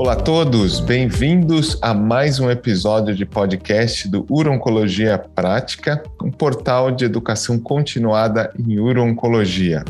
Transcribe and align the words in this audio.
Olá 0.00 0.14
a 0.14 0.16
todos, 0.16 0.80
bem-vindos 0.80 1.78
a 1.82 1.92
mais 1.92 2.40
um 2.40 2.50
episódio 2.50 3.14
de 3.14 3.26
podcast 3.26 4.08
do 4.08 4.24
Urologia 4.30 5.18
Prática, 5.18 6.02
um 6.22 6.30
portal 6.30 6.90
de 6.90 7.04
educação 7.04 7.58
continuada 7.58 8.50
em 8.58 8.78
urologia. 8.80 9.84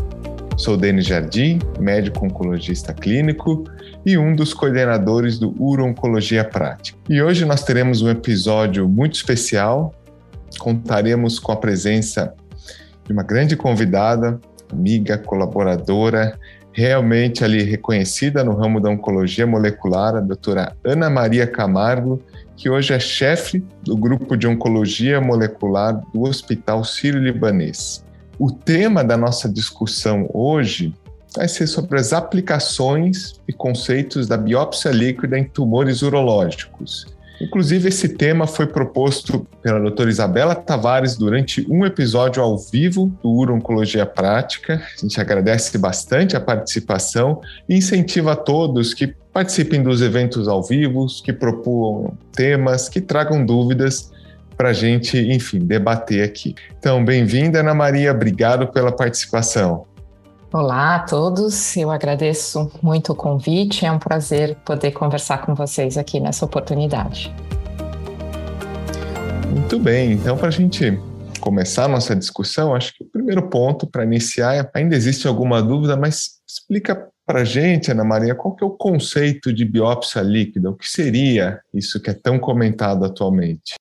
Sou 0.56 0.76
Denis 0.76 1.06
Jardim, 1.06 1.60
médico 1.78 2.26
oncologista 2.26 2.92
clínico 2.92 3.62
e 4.04 4.18
um 4.18 4.34
dos 4.34 4.52
coordenadores 4.52 5.38
do 5.38 5.54
Urologia 5.62 6.42
Prática. 6.42 6.98
E 7.08 7.22
hoje 7.22 7.44
nós 7.44 7.62
teremos 7.62 8.02
um 8.02 8.10
episódio 8.10 8.88
muito 8.88 9.14
especial. 9.14 9.94
Contaremos 10.58 11.38
com 11.38 11.52
a 11.52 11.56
presença 11.56 12.34
de 13.06 13.12
uma 13.12 13.22
grande 13.22 13.54
convidada, 13.54 14.40
amiga, 14.72 15.16
colaboradora 15.16 16.36
realmente 16.72 17.44
ali 17.44 17.62
reconhecida 17.62 18.44
no 18.44 18.54
ramo 18.54 18.80
da 18.80 18.90
oncologia 18.90 19.46
molecular, 19.46 20.16
a 20.16 20.20
doutora 20.20 20.76
Ana 20.84 21.10
Maria 21.10 21.46
Camargo, 21.46 22.22
que 22.56 22.68
hoje 22.68 22.92
é 22.92 22.98
chefe 22.98 23.64
do 23.82 23.96
grupo 23.96 24.36
de 24.36 24.46
oncologia 24.46 25.20
molecular 25.20 26.00
do 26.12 26.22
Hospital 26.22 26.84
Sírio-Libanês. 26.84 28.04
O 28.38 28.50
tema 28.50 29.02
da 29.02 29.16
nossa 29.16 29.48
discussão 29.48 30.28
hoje 30.32 30.94
vai 31.34 31.48
ser 31.48 31.66
sobre 31.66 31.98
as 31.98 32.12
aplicações 32.12 33.40
e 33.46 33.52
conceitos 33.52 34.26
da 34.26 34.36
biópsia 34.36 34.90
líquida 34.90 35.38
em 35.38 35.44
tumores 35.44 36.02
urológicos 36.02 37.06
Inclusive, 37.40 37.88
esse 37.88 38.08
tema 38.10 38.46
foi 38.46 38.66
proposto 38.66 39.46
pela 39.62 39.80
doutora 39.80 40.10
Isabela 40.10 40.54
Tavares 40.54 41.16
durante 41.16 41.66
um 41.70 41.86
episódio 41.86 42.42
ao 42.42 42.58
vivo 42.58 43.10
do 43.22 43.30
Uro 43.30 43.54
Oncologia 43.54 44.04
Prática. 44.04 44.82
A 44.96 45.00
gente 45.00 45.18
agradece 45.20 45.78
bastante 45.78 46.36
a 46.36 46.40
participação 46.40 47.40
e 47.68 47.76
incentiva 47.76 48.32
a 48.32 48.36
todos 48.36 48.92
que 48.92 49.14
participem 49.32 49.82
dos 49.82 50.02
eventos 50.02 50.48
ao 50.48 50.62
vivo, 50.62 51.06
que 51.24 51.32
propuam 51.32 52.12
temas, 52.32 52.88
que 52.88 53.00
tragam 53.00 53.44
dúvidas 53.44 54.10
para 54.60 54.70
a 54.70 54.72
gente, 54.74 55.16
enfim, 55.16 55.60
debater 55.60 56.22
aqui. 56.22 56.54
Então, 56.78 57.02
bem-vinda, 57.02 57.60
Ana 57.60 57.72
Maria, 57.72 58.10
obrigado 58.10 58.68
pela 58.68 58.92
participação. 58.92 59.86
Olá 60.52 60.96
a 60.96 60.98
todos, 60.98 61.76
eu 61.76 61.92
agradeço 61.92 62.72
muito 62.82 63.12
o 63.12 63.14
convite, 63.14 63.86
é 63.86 63.92
um 63.92 64.00
prazer 64.00 64.56
poder 64.64 64.90
conversar 64.90 65.46
com 65.46 65.54
vocês 65.54 65.96
aqui 65.96 66.18
nessa 66.18 66.44
oportunidade. 66.44 67.32
Muito 69.48 69.78
bem, 69.78 70.10
então 70.10 70.36
para 70.36 70.48
a 70.48 70.50
gente 70.50 70.98
começar 71.38 71.84
a 71.84 71.88
nossa 71.88 72.16
discussão, 72.16 72.74
acho 72.74 72.92
que 72.96 73.04
o 73.04 73.06
primeiro 73.06 73.48
ponto 73.48 73.86
para 73.86 74.02
iniciar, 74.02 74.56
é, 74.56 74.68
ainda 74.74 74.96
existe 74.96 75.28
alguma 75.28 75.62
dúvida, 75.62 75.96
mas 75.96 76.40
explica 76.44 77.06
para 77.24 77.42
a 77.42 77.44
gente, 77.44 77.92
Ana 77.92 78.02
Maria, 78.02 78.34
qual 78.34 78.56
que 78.56 78.64
é 78.64 78.66
o 78.66 78.70
conceito 78.70 79.52
de 79.52 79.64
biópsia 79.64 80.20
líquida, 80.20 80.68
o 80.68 80.74
que 80.74 80.88
seria 80.88 81.60
isso 81.72 82.02
que 82.02 82.10
é 82.10 82.14
tão 82.14 82.40
comentado 82.40 83.04
atualmente? 83.04 83.74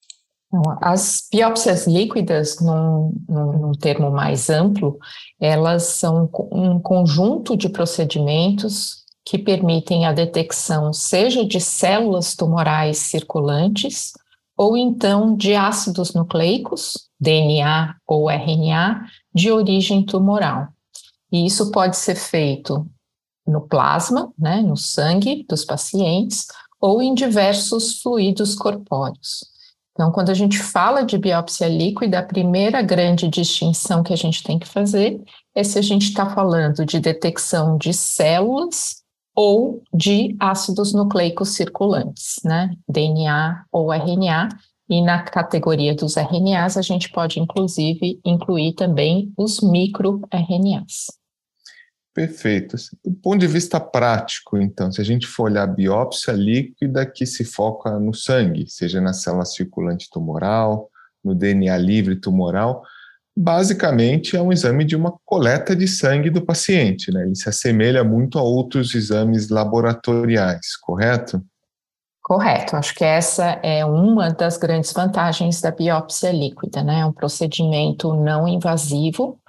As 0.82 1.28
biópsias 1.32 1.86
líquidas, 1.86 2.60
num, 2.60 3.14
num, 3.28 3.72
termo 3.74 4.10
mais 4.10 4.50
amplo, 4.50 4.98
elas 5.40 5.84
são 5.84 6.28
um 6.52 6.80
conjunto 6.80 7.56
de 7.56 7.70
procedimentos 7.70 9.04
que 9.24 9.38
permitem 9.38 10.08
a 10.08 10.12
detecção 10.12 10.92
seja 10.92 11.46
de 11.46 11.62
células 11.62 12.36
tumorais 12.36 12.98
circulantes 12.98 14.14
ou 14.58 14.76
então 14.76 15.36
de 15.38 15.54
ácidos 15.54 16.14
nucleicos, 16.14 17.10
DNA 17.20 17.96
ou 18.08 18.30
RNA, 18.30 19.06
de 19.34 19.52
origem 19.52 20.04
tumoral. 20.04 20.68
E 21.32 21.46
isso 21.46 21.72
pode 21.72 21.96
ser 21.96 22.16
feito 22.16 22.86
no 23.46 23.62
plasma, 23.62 24.34
né, 24.38 24.62
no 24.62 24.76
sangue 24.76 25.46
dos 25.48 25.64
pacientes, 25.64 26.48
ou 26.82 27.02
em 27.02 27.14
diversos 27.14 28.02
fluidos 28.02 28.56
corpóreos. 28.56 29.59
Então, 30.00 30.14
quando 30.14 30.30
a 30.30 30.34
gente 30.34 30.58
fala 30.58 31.04
de 31.04 31.18
biópsia 31.18 31.68
líquida, 31.68 32.20
a 32.20 32.24
primeira 32.24 32.82
grande 32.82 33.28
distinção 33.28 34.02
que 34.02 34.14
a 34.14 34.16
gente 34.16 34.42
tem 34.42 34.58
que 34.58 34.66
fazer 34.66 35.22
é 35.54 35.62
se 35.62 35.78
a 35.78 35.82
gente 35.82 36.04
está 36.04 36.30
falando 36.30 36.86
de 36.86 37.02
detecção 37.02 37.78
de 37.78 37.94
células 37.94 39.04
ou 39.36 39.84
de 39.94 40.38
ácidos 40.40 40.94
nucleicos 40.94 41.50
circulantes, 41.50 42.36
né? 42.46 42.74
DNA 42.88 43.66
ou 43.70 43.92
RNA. 43.92 44.48
E 44.90 45.02
na 45.02 45.22
categoria 45.22 45.94
dos 45.94 46.16
RNAs, 46.16 46.78
a 46.78 46.82
gente 46.82 47.12
pode, 47.12 47.42
inclusive, 47.42 48.22
incluir 48.24 48.76
também 48.76 49.34
os 49.38 49.60
microRNAs. 49.60 51.19
Perfeito. 52.20 52.76
Do 53.02 53.14
ponto 53.14 53.38
de 53.38 53.48
vista 53.48 53.80
prático, 53.80 54.58
então, 54.58 54.92
se 54.92 55.00
a 55.00 55.06
gente 55.06 55.26
for 55.26 55.44
olhar 55.44 55.64
a 55.64 55.68
biópsia 55.68 56.34
líquida 56.34 57.06
que 57.06 57.26
se 57.26 57.46
foca 57.46 57.98
no 57.98 58.14
sangue, 58.14 58.66
seja 58.68 59.00
na 59.00 59.14
célula 59.14 59.46
circulante 59.46 60.10
tumoral, 60.12 60.90
no 61.24 61.34
DNA 61.34 61.78
livre 61.78 62.18
tumoral, 62.18 62.84
basicamente 63.34 64.36
é 64.36 64.42
um 64.42 64.52
exame 64.52 64.84
de 64.84 64.98
uma 64.98 65.18
coleta 65.24 65.74
de 65.74 65.88
sangue 65.88 66.30
do 66.30 66.46
paciente, 66.46 67.10
né? 67.10 67.22
Ele 67.24 67.38
se 67.38 67.48
assemelha 67.48 68.04
muito 68.04 68.38
a 68.38 68.42
outros 68.42 68.94
exames 68.94 69.48
laboratoriais, 69.48 70.76
correto? 70.76 71.42
Correto, 72.22 72.76
acho 72.76 72.94
que 72.96 73.06
essa 73.06 73.62
é 73.64 73.86
uma 73.86 74.30
das 74.30 74.58
grandes 74.58 74.92
vantagens 74.92 75.62
da 75.62 75.72
biópsia 75.72 76.34
líquida, 76.34 76.84
né? 76.84 77.00
É 77.00 77.06
um 77.06 77.14
procedimento 77.14 78.14
não 78.14 78.46
invasivo 78.46 79.40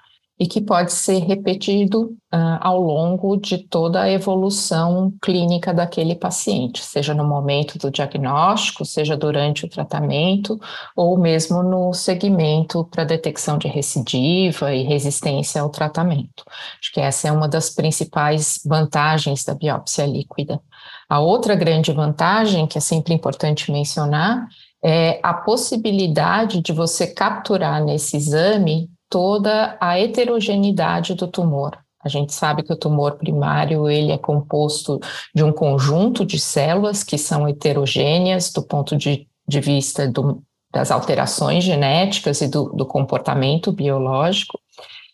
e 0.41 0.47
que 0.47 0.62
pode 0.62 0.91
ser 0.95 1.19
repetido 1.19 2.17
uh, 2.33 2.56
ao 2.62 2.81
longo 2.81 3.37
de 3.37 3.59
toda 3.59 4.01
a 4.01 4.11
evolução 4.11 5.12
clínica 5.21 5.75
daquele 5.75 6.15
paciente, 6.15 6.83
seja 6.83 7.12
no 7.12 7.28
momento 7.28 7.77
do 7.77 7.91
diagnóstico, 7.91 8.83
seja 8.87 9.19
durante 9.19 9.67
o 9.67 9.69
tratamento, 9.69 10.59
ou 10.97 11.19
mesmo 11.19 11.62
no 11.62 11.93
segmento 11.93 12.87
para 12.87 13.05
detecção 13.05 13.59
de 13.59 13.69
recidiva 13.69 14.75
e 14.75 14.83
resistência 14.83 15.61
ao 15.61 15.69
tratamento. 15.69 16.43
Acho 16.81 16.91
que 16.91 17.00
essa 17.00 17.29
é 17.29 17.33
uma 17.33 17.47
das 17.47 17.69
principais 17.69 18.62
vantagens 18.65 19.45
da 19.45 19.55
biópsia 19.55 20.06
líquida. 20.06 20.59
A 21.06 21.21
outra 21.21 21.55
grande 21.55 21.93
vantagem, 21.93 22.67
que 22.67 22.79
é 22.79 22.81
sempre 22.81 23.12
importante 23.12 23.71
mencionar, 23.71 24.47
é 24.83 25.21
a 25.23 25.34
possibilidade 25.34 26.62
de 26.62 26.73
você 26.73 27.06
capturar 27.06 27.84
nesse 27.84 28.17
exame 28.17 28.89
toda 29.10 29.76
a 29.81 29.98
heterogeneidade 29.98 31.15
do 31.15 31.26
tumor. 31.26 31.76
A 32.03 32.09
gente 32.09 32.32
sabe 32.32 32.62
que 32.62 32.72
o 32.72 32.78
tumor 32.78 33.16
primário 33.19 33.88
ele 33.88 34.10
é 34.10 34.16
composto 34.16 34.98
de 35.34 35.44
um 35.44 35.53
conjunto 35.53 36.25
de 36.25 36.38
células 36.38 37.04
que 37.04 37.19
são 37.19 37.47
heterogêneas 37.47 38.50
do 38.50 38.62
ponto 38.62 38.97
de, 38.97 39.28
de 39.47 39.60
vista 39.60 40.09
do, 40.09 40.43
das 40.72 40.91
alterações 40.91 41.62
genéticas 41.62 42.41
e 42.41 42.49
do, 42.49 42.70
do 42.70 42.87
comportamento 42.87 43.70
biológico. 43.70 44.59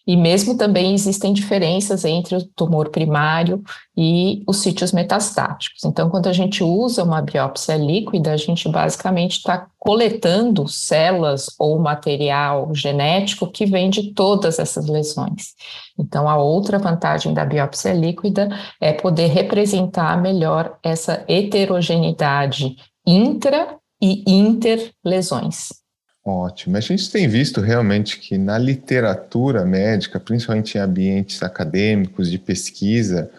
E 0.07 0.17
mesmo 0.17 0.57
também 0.57 0.95
existem 0.95 1.33
diferenças 1.33 2.05
entre 2.05 2.37
o 2.37 2.45
tumor 2.55 2.91
primário 2.91 3.63
e 3.97 4.45
os 4.47 4.59
sítios 4.59 4.93
metastáticos. 4.93 5.83
Então, 5.85 6.09
quando 6.09 6.29
a 6.29 6.33
gente 6.33 6.63
usa 6.63 7.03
uma 7.03 7.21
biópsia 7.21 7.77
líquida, 7.77 8.33
a 8.33 8.37
gente 8.37 8.69
basicamente 8.69 9.39
está 9.39 9.67
coletando 9.79 10.69
células 10.69 11.47
ou 11.59 11.79
material 11.81 12.73
genético 12.73 13.51
que 13.51 13.67
vem 13.67 13.91
de 13.91 14.13
todas 14.13 14.61
essas 14.61 14.87
lesões. 14.87 15.55
Então, 15.99 16.29
a 16.29 16.37
outra 16.37 16.79
vantagem 16.79 17.35
da 17.35 17.45
biópsia 17.45 17.93
líquida 17.93 18.49
é 18.81 18.93
poder 18.93 19.27
representar 19.27 20.21
melhor 20.21 20.79
essa 20.85 21.25
heterogeneidade 21.27 22.77
intra 23.05 23.77
e 24.01 24.23
interlesões. 24.31 25.86
Ótimo. 26.27 26.77
A 26.77 26.81
gente 26.81 27.09
tem 27.09 27.29
visto 27.29 27.61
realmente 27.61 28.19
que 28.19 28.37
na 28.37 28.59
literatura 28.59 29.65
médica, 29.65 30.19
principalmente 30.19 30.77
em 30.77 30.81
ambientes 30.81 31.41
acadêmicos 31.41 32.29
de 32.29 32.37
pesquisa, 32.37 33.31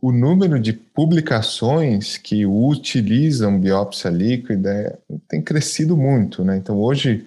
o 0.00 0.12
número 0.12 0.60
de 0.60 0.72
publicações 0.72 2.16
que 2.16 2.46
utilizam 2.46 3.58
biópsia 3.58 4.08
líquida 4.08 4.96
tem 5.26 5.42
crescido 5.42 5.96
muito, 5.96 6.44
né? 6.44 6.56
Então 6.56 6.80
hoje 6.80 7.26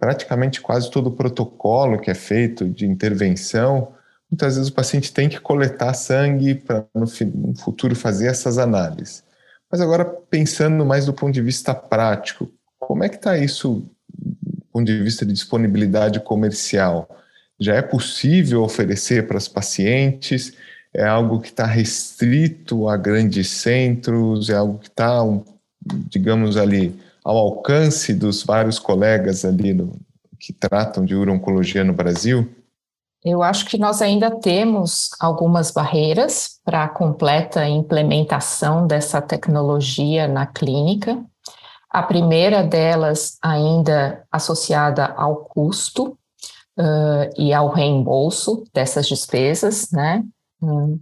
praticamente 0.00 0.60
quase 0.60 0.90
todo 0.90 1.06
o 1.06 1.12
protocolo 1.12 2.00
que 2.00 2.10
é 2.10 2.14
feito 2.14 2.68
de 2.68 2.86
intervenção, 2.86 3.94
muitas 4.28 4.56
vezes 4.56 4.68
o 4.68 4.74
paciente 4.74 5.12
tem 5.12 5.28
que 5.28 5.38
coletar 5.38 5.94
sangue 5.94 6.56
para 6.56 6.84
no 6.92 7.06
futuro 7.56 7.94
fazer 7.94 8.26
essas 8.26 8.58
análises. 8.58 9.22
Mas 9.70 9.80
agora 9.80 10.04
pensando 10.04 10.84
mais 10.84 11.06
do 11.06 11.14
ponto 11.14 11.32
de 11.32 11.40
vista 11.40 11.72
prático, 11.72 12.50
como 12.80 13.04
é 13.04 13.08
que 13.08 13.14
está 13.14 13.38
isso 13.38 13.88
ponto 14.74 14.86
de 14.86 15.00
vista 15.00 15.24
de 15.24 15.32
disponibilidade 15.32 16.18
comercial, 16.18 17.08
já 17.60 17.76
é 17.76 17.82
possível 17.82 18.64
oferecer 18.64 19.28
para 19.28 19.38
os 19.38 19.46
pacientes? 19.46 20.52
É 20.92 21.04
algo 21.04 21.40
que 21.40 21.48
está 21.48 21.64
restrito 21.64 22.88
a 22.88 22.96
grandes 22.96 23.48
centros? 23.48 24.50
É 24.50 24.56
algo 24.56 24.78
que 24.78 24.88
está, 24.88 25.20
digamos 26.10 26.56
ali, 26.56 26.98
ao 27.24 27.36
alcance 27.36 28.12
dos 28.12 28.42
vários 28.42 28.80
colegas 28.80 29.44
ali 29.44 29.72
no, 29.72 29.96
que 30.40 30.52
tratam 30.52 31.04
de 31.04 31.14
urologia 31.14 31.84
no 31.84 31.92
Brasil? 31.92 32.48
Eu 33.24 33.42
acho 33.42 33.64
que 33.66 33.78
nós 33.78 34.02
ainda 34.02 34.30
temos 34.30 35.10
algumas 35.18 35.70
barreiras 35.70 36.60
para 36.62 36.84
a 36.84 36.88
completa 36.88 37.66
implementação 37.66 38.86
dessa 38.86 39.22
tecnologia 39.22 40.28
na 40.28 40.46
clínica. 40.46 41.24
A 41.94 42.02
primeira 42.02 42.60
delas, 42.64 43.38
ainda 43.40 44.26
associada 44.32 45.14
ao 45.16 45.44
custo 45.44 46.18
uh, 46.76 47.30
e 47.38 47.54
ao 47.54 47.68
reembolso 47.68 48.64
dessas 48.74 49.06
despesas, 49.06 49.92
né? 49.92 50.24
Uh, 50.60 51.00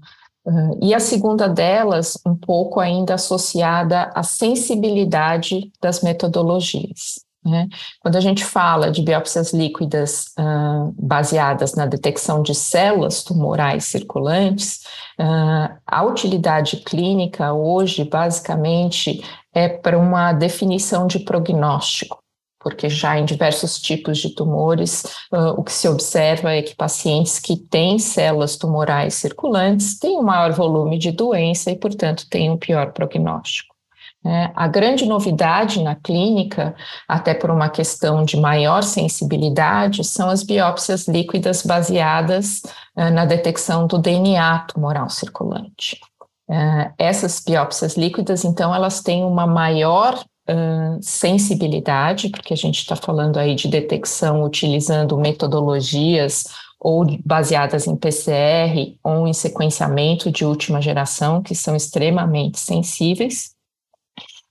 e 0.82 0.92
a 0.92 1.00
segunda 1.00 1.48
delas, 1.48 2.18
um 2.26 2.34
pouco 2.34 2.78
ainda 2.78 3.14
associada 3.14 4.10
à 4.14 4.22
sensibilidade 4.22 5.72
das 5.80 6.02
metodologias. 6.02 7.24
Né? 7.42 7.68
Quando 8.00 8.16
a 8.16 8.20
gente 8.20 8.44
fala 8.44 8.90
de 8.90 9.00
biópsias 9.00 9.54
líquidas 9.54 10.26
uh, 10.38 10.94
baseadas 10.96 11.74
na 11.74 11.86
detecção 11.86 12.42
de 12.42 12.54
células 12.54 13.24
tumorais 13.24 13.86
circulantes, 13.86 14.80
uh, 15.18 15.74
a 15.86 16.04
utilidade 16.04 16.76
clínica 16.78 17.54
hoje, 17.54 18.04
basicamente, 18.04 19.24
é 19.54 19.68
para 19.68 19.98
uma 19.98 20.32
definição 20.32 21.06
de 21.06 21.18
prognóstico, 21.18 22.18
porque 22.60 22.88
já 22.88 23.18
em 23.18 23.24
diversos 23.24 23.80
tipos 23.80 24.18
de 24.18 24.34
tumores, 24.34 25.04
uh, 25.32 25.50
o 25.56 25.62
que 25.62 25.72
se 25.72 25.88
observa 25.88 26.52
é 26.52 26.62
que 26.62 26.74
pacientes 26.74 27.38
que 27.38 27.56
têm 27.56 27.98
células 27.98 28.56
tumorais 28.56 29.14
circulantes 29.14 29.98
têm 29.98 30.16
um 30.18 30.22
maior 30.22 30.52
volume 30.52 30.98
de 30.98 31.10
doença 31.10 31.70
e, 31.70 31.76
portanto, 31.76 32.26
têm 32.30 32.50
um 32.50 32.56
pior 32.56 32.92
prognóstico. 32.92 33.72
É, 34.24 34.52
a 34.54 34.68
grande 34.68 35.04
novidade 35.04 35.82
na 35.82 35.96
clínica, 35.96 36.76
até 37.08 37.34
por 37.34 37.50
uma 37.50 37.68
questão 37.68 38.24
de 38.24 38.36
maior 38.36 38.84
sensibilidade, 38.84 40.04
são 40.04 40.30
as 40.30 40.44
biópsias 40.44 41.08
líquidas 41.08 41.62
baseadas 41.62 42.62
na 42.94 43.24
detecção 43.24 43.84
do 43.84 43.98
DNA 43.98 44.60
tumoral 44.68 45.10
circulante. 45.10 45.98
É, 46.52 46.92
essas 46.98 47.40
biópsias 47.40 47.96
líquidas, 47.96 48.44
então, 48.44 48.74
elas 48.74 49.00
têm 49.00 49.24
uma 49.24 49.46
maior 49.46 50.22
sensibilidade, 51.00 52.28
porque 52.28 52.52
a 52.52 52.56
gente 52.56 52.78
está 52.78 52.96
falando 52.96 53.38
aí 53.38 53.54
de 53.54 53.68
detecção 53.68 54.42
utilizando 54.42 55.16
metodologias 55.16 56.44
ou 56.80 57.06
baseadas 57.24 57.86
em 57.86 57.94
PCR 57.94 58.96
ou 59.04 59.28
em 59.28 59.32
sequenciamento 59.32 60.32
de 60.32 60.44
última 60.44 60.82
geração, 60.82 61.40
que 61.40 61.54
são 61.54 61.76
extremamente 61.76 62.58
sensíveis. 62.58 63.52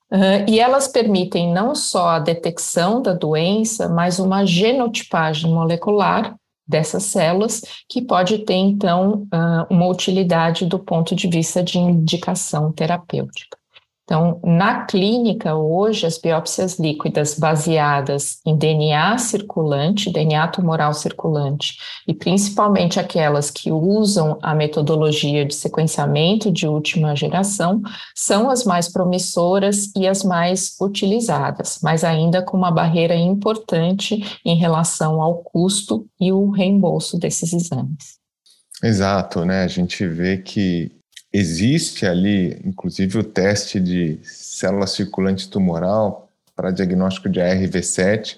Uh, 0.09 0.43
e 0.47 0.59
elas 0.59 0.87
permitem 0.87 1.53
não 1.53 1.75
só 1.75 2.09
a 2.09 2.19
detecção 2.19 3.01
da 3.01 3.13
doença, 3.13 3.89
mas 3.89 4.17
uma 4.17 4.45
genotipagem 4.45 5.53
molecular 5.53 6.35
dessas 6.71 7.03
células, 7.03 7.61
que 7.87 8.01
pode 8.01 8.39
ter, 8.39 8.55
então, 8.55 9.27
uh, 9.33 9.67
uma 9.69 9.87
utilidade 9.87 10.65
do 10.65 10.79
ponto 10.79 11.13
de 11.15 11.27
vista 11.27 11.61
de 11.61 11.77
indicação 11.77 12.71
terapêutica. 12.71 13.60
Então, 14.11 14.41
na 14.43 14.83
clínica, 14.83 15.55
hoje, 15.55 16.05
as 16.05 16.17
biópsias 16.17 16.77
líquidas 16.77 17.39
baseadas 17.39 18.39
em 18.45 18.57
DNA 18.57 19.17
circulante, 19.17 20.11
DNA 20.11 20.49
tumoral 20.49 20.93
circulante, 20.93 21.77
e 22.05 22.13
principalmente 22.13 22.99
aquelas 22.99 23.49
que 23.49 23.71
usam 23.71 24.37
a 24.41 24.53
metodologia 24.53 25.45
de 25.45 25.55
sequenciamento 25.55 26.51
de 26.51 26.67
última 26.67 27.15
geração, 27.15 27.81
são 28.13 28.49
as 28.49 28.65
mais 28.65 28.91
promissoras 28.91 29.89
e 29.95 30.05
as 30.05 30.25
mais 30.25 30.75
utilizadas, 30.81 31.79
mas 31.81 32.03
ainda 32.03 32.41
com 32.41 32.57
uma 32.57 32.69
barreira 32.69 33.15
importante 33.15 34.19
em 34.43 34.57
relação 34.57 35.21
ao 35.21 35.35
custo 35.35 36.05
e 36.19 36.33
o 36.33 36.49
reembolso 36.49 37.17
desses 37.17 37.53
exames. 37.53 38.19
Exato, 38.83 39.45
né? 39.45 39.63
A 39.63 39.69
gente 39.69 40.05
vê 40.05 40.37
que 40.37 40.99
Existe 41.33 42.05
ali, 42.05 42.59
inclusive, 42.65 43.17
o 43.19 43.23
teste 43.23 43.79
de 43.79 44.19
célula 44.23 44.85
circulante 44.85 45.49
tumoral 45.49 46.29
para 46.55 46.71
diagnóstico 46.71 47.29
de 47.29 47.39
ARV7. 47.39 48.37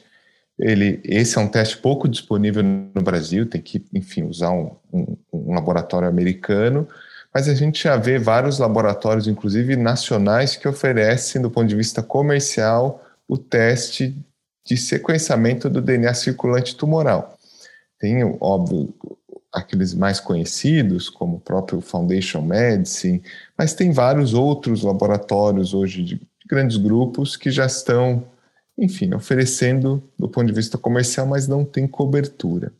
Ele, 0.59 1.01
esse 1.03 1.37
é 1.37 1.41
um 1.41 1.47
teste 1.47 1.77
pouco 1.77 2.07
disponível 2.07 2.61
no 2.61 3.01
Brasil, 3.01 3.49
tem 3.49 3.59
que, 3.59 3.83
enfim, 3.91 4.23
usar 4.23 4.51
um, 4.51 4.75
um, 4.93 5.17
um 5.33 5.53
laboratório 5.53 6.07
americano, 6.07 6.87
mas 7.33 7.49
a 7.49 7.55
gente 7.55 7.83
já 7.83 7.97
vê 7.97 8.19
vários 8.19 8.59
laboratórios, 8.59 9.27
inclusive 9.27 9.75
nacionais, 9.75 10.55
que 10.55 10.67
oferecem, 10.67 11.41
do 11.41 11.49
ponto 11.49 11.67
de 11.67 11.75
vista 11.75 12.03
comercial, 12.03 13.03
o 13.27 13.37
teste 13.37 14.15
de 14.63 14.77
sequenciamento 14.77 15.67
do 15.67 15.81
DNA 15.81 16.13
circulante 16.13 16.75
tumoral. 16.75 17.35
Tem, 17.99 18.23
óbvio, 18.39 18.93
aqueles 19.53 19.93
mais 19.93 20.19
conhecidos, 20.19 21.09
como 21.09 21.37
o 21.37 21.39
próprio 21.39 21.79
Foundation 21.79 22.41
Medicine, 22.41 23.21
mas 23.57 23.73
tem 23.73 23.91
vários 23.91 24.33
outros 24.33 24.83
laboratórios 24.83 25.73
hoje 25.73 26.03
de 26.03 26.21
grandes 26.47 26.77
grupos 26.77 27.37
que 27.37 27.51
já 27.51 27.65
estão, 27.65 28.25
enfim, 28.77 29.13
oferecendo 29.13 30.03
do 30.17 30.27
ponto 30.27 30.47
de 30.47 30.53
vista 30.53 30.77
comercial, 30.77 31.27
mas 31.27 31.47
não 31.47 31.63
tem 31.63 31.87
cobertura. 31.87 32.73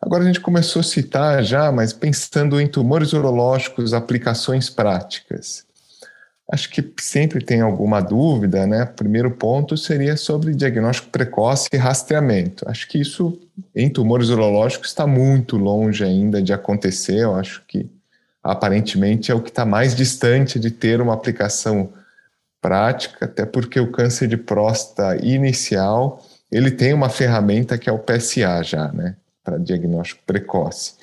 Agora 0.00 0.24
a 0.24 0.26
gente 0.26 0.40
começou 0.40 0.80
a 0.80 0.82
citar 0.82 1.42
já, 1.42 1.70
mas 1.70 1.92
pensando 1.92 2.60
em 2.60 2.66
tumores 2.66 3.12
urológicos, 3.12 3.94
aplicações 3.94 4.68
práticas. 4.68 5.64
Acho 6.50 6.68
que 6.70 6.92
sempre 7.00 7.42
tem 7.42 7.62
alguma 7.62 8.00
dúvida, 8.00 8.66
né? 8.66 8.84
Primeiro 8.84 9.30
ponto 9.30 9.76
seria 9.76 10.16
sobre 10.16 10.54
diagnóstico 10.54 11.08
precoce 11.08 11.68
e 11.72 11.76
rastreamento. 11.76 12.68
Acho 12.68 12.86
que 12.86 13.00
isso 13.00 13.40
em 13.74 13.88
tumores 13.88 14.28
urológicos 14.28 14.88
está 14.88 15.06
muito 15.06 15.56
longe 15.56 16.04
ainda 16.04 16.42
de 16.42 16.52
acontecer. 16.52 17.20
Eu 17.20 17.34
acho 17.34 17.64
que 17.66 17.90
aparentemente 18.42 19.32
é 19.32 19.34
o 19.34 19.40
que 19.40 19.48
está 19.48 19.64
mais 19.64 19.94
distante 19.94 20.60
de 20.60 20.70
ter 20.70 21.00
uma 21.00 21.14
aplicação 21.14 21.90
prática, 22.60 23.24
até 23.24 23.46
porque 23.46 23.80
o 23.80 23.90
câncer 23.90 24.28
de 24.28 24.36
próstata 24.36 25.16
inicial 25.24 26.22
ele 26.52 26.70
tem 26.70 26.92
uma 26.92 27.08
ferramenta 27.08 27.78
que 27.78 27.88
é 27.88 27.92
o 27.92 27.98
PSA 27.98 28.62
já, 28.62 28.92
né? 28.92 29.16
Para 29.42 29.58
diagnóstico 29.58 30.22
precoce. 30.26 30.94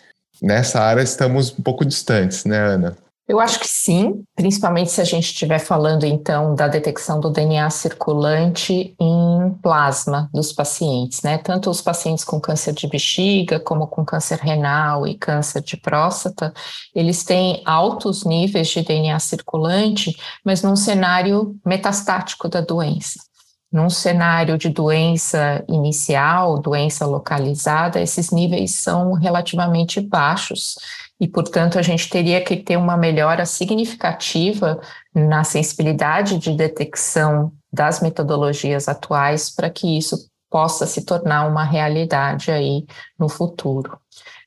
Nessa 0.42 0.82
área 0.82 1.02
estamos 1.02 1.52
um 1.58 1.62
pouco 1.62 1.84
distantes, 1.84 2.46
né, 2.46 2.58
Ana? 2.58 2.96
Eu 3.32 3.40
acho 3.40 3.62
que 3.62 3.68
sim, 3.70 4.26
principalmente 4.36 4.92
se 4.92 5.00
a 5.00 5.06
gente 5.06 5.24
estiver 5.24 5.60
falando 5.60 6.04
então 6.04 6.54
da 6.54 6.68
detecção 6.68 7.18
do 7.18 7.30
DNA 7.30 7.70
circulante 7.70 8.94
em 9.00 9.58
plasma 9.64 10.30
dos 10.34 10.52
pacientes, 10.52 11.22
né? 11.22 11.38
Tanto 11.38 11.70
os 11.70 11.80
pacientes 11.80 12.26
com 12.26 12.42
câncer 12.42 12.74
de 12.74 12.86
bexiga, 12.90 13.58
como 13.58 13.88
com 13.88 14.04
câncer 14.04 14.38
renal 14.38 15.08
e 15.08 15.16
câncer 15.16 15.62
de 15.62 15.78
próstata, 15.78 16.54
eles 16.94 17.24
têm 17.24 17.62
altos 17.64 18.26
níveis 18.26 18.68
de 18.68 18.82
DNA 18.82 19.18
circulante, 19.18 20.14
mas 20.44 20.62
num 20.62 20.76
cenário 20.76 21.56
metastático 21.66 22.50
da 22.50 22.60
doença. 22.60 23.18
Num 23.72 23.90
cenário 23.90 24.58
de 24.58 24.68
doença 24.68 25.64
inicial, 25.70 26.60
doença 26.60 27.06
localizada, 27.06 28.02
esses 28.02 28.30
níveis 28.30 28.76
são 28.76 29.14
relativamente 29.14 30.02
baixos 30.02 30.76
e, 31.22 31.28
portanto, 31.28 31.78
a 31.78 31.84
gente 31.84 32.10
teria 32.10 32.44
que 32.44 32.58
ter 32.58 32.76
uma 32.78 32.98
melhora 32.98 33.46
significativa 33.46 34.82
na 35.14 35.44
sensibilidade 35.44 36.40
de 36.40 36.52
detecção 36.52 37.52
das 37.72 38.02
metodologias 38.02 38.88
atuais 38.88 39.48
para 39.52 39.70
que 39.70 40.00
isso 40.00 40.18
possa 40.50 40.88
se 40.88 41.06
tornar 41.06 41.48
uma 41.48 41.64
realidade 41.64 42.50
aí 42.50 42.88
no 43.20 43.30
futuro. 43.30 44.00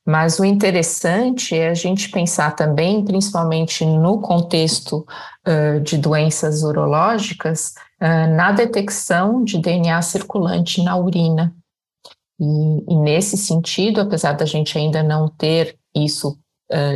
Mas 0.05 0.37
o 0.37 0.43
interessante 0.43 1.57
é 1.57 1.69
a 1.69 1.73
gente 1.73 2.11
pensar 2.11 2.51
também, 2.51 3.05
principalmente 3.05 3.85
no 3.85 4.19
contexto 4.19 5.07
uh, 5.47 5.79
de 5.79 5.97
doenças 5.97 6.61
urológicas, 6.61 7.73
uh, 8.01 8.35
na 8.35 8.51
detecção 8.51 9.45
de 9.45 9.59
DNA 9.59 10.01
circulante 10.01 10.83
na 10.83 10.97
urina. 10.97 11.55
E, 12.37 12.93
e, 12.93 12.95
nesse 12.97 13.37
sentido, 13.37 14.01
apesar 14.01 14.33
da 14.33 14.45
gente 14.45 14.77
ainda 14.77 15.01
não 15.01 15.29
ter 15.29 15.77
isso 15.95 16.37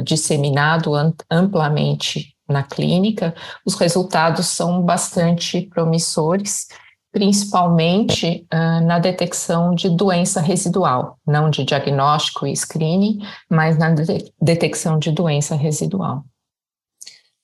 disseminado 0.04 0.92
amplamente 1.30 2.36
na 2.48 2.64
clínica, 2.64 3.36
os 3.66 3.76
resultados 3.76 4.48
são 4.48 4.82
bastante 4.82 5.62
promissores 5.62 6.68
principalmente 7.12 8.46
uh, 8.54 8.86
na 8.86 9.00
detecção 9.00 9.74
de 9.74 9.90
doença 9.90 10.40
residual, 10.40 11.18
não 11.26 11.50
de 11.50 11.64
diagnóstico 11.64 12.46
e 12.46 12.56
screening, 12.56 13.20
mas 13.50 13.78
na 13.78 13.92
de 13.92 14.32
detecção 14.40 15.00
de 15.00 15.12
doença 15.12 15.56
residual. 15.56 16.24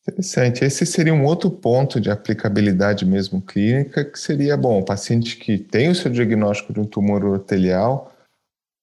Interessante. 0.07 0.63
Esse 0.63 0.85
seria 0.85 1.13
um 1.13 1.25
outro 1.25 1.49
ponto 1.49 1.99
de 1.99 2.11
aplicabilidade 2.11 3.05
mesmo 3.05 3.41
clínica, 3.41 4.05
que 4.05 4.19
seria, 4.19 4.55
bom, 4.55 4.79
o 4.79 4.85
paciente 4.85 5.35
que 5.35 5.57
tem 5.57 5.89
o 5.89 5.95
seu 5.95 6.11
diagnóstico 6.11 6.71
de 6.71 6.79
um 6.79 6.85
tumor 6.85 7.23
urotelial, 7.23 8.13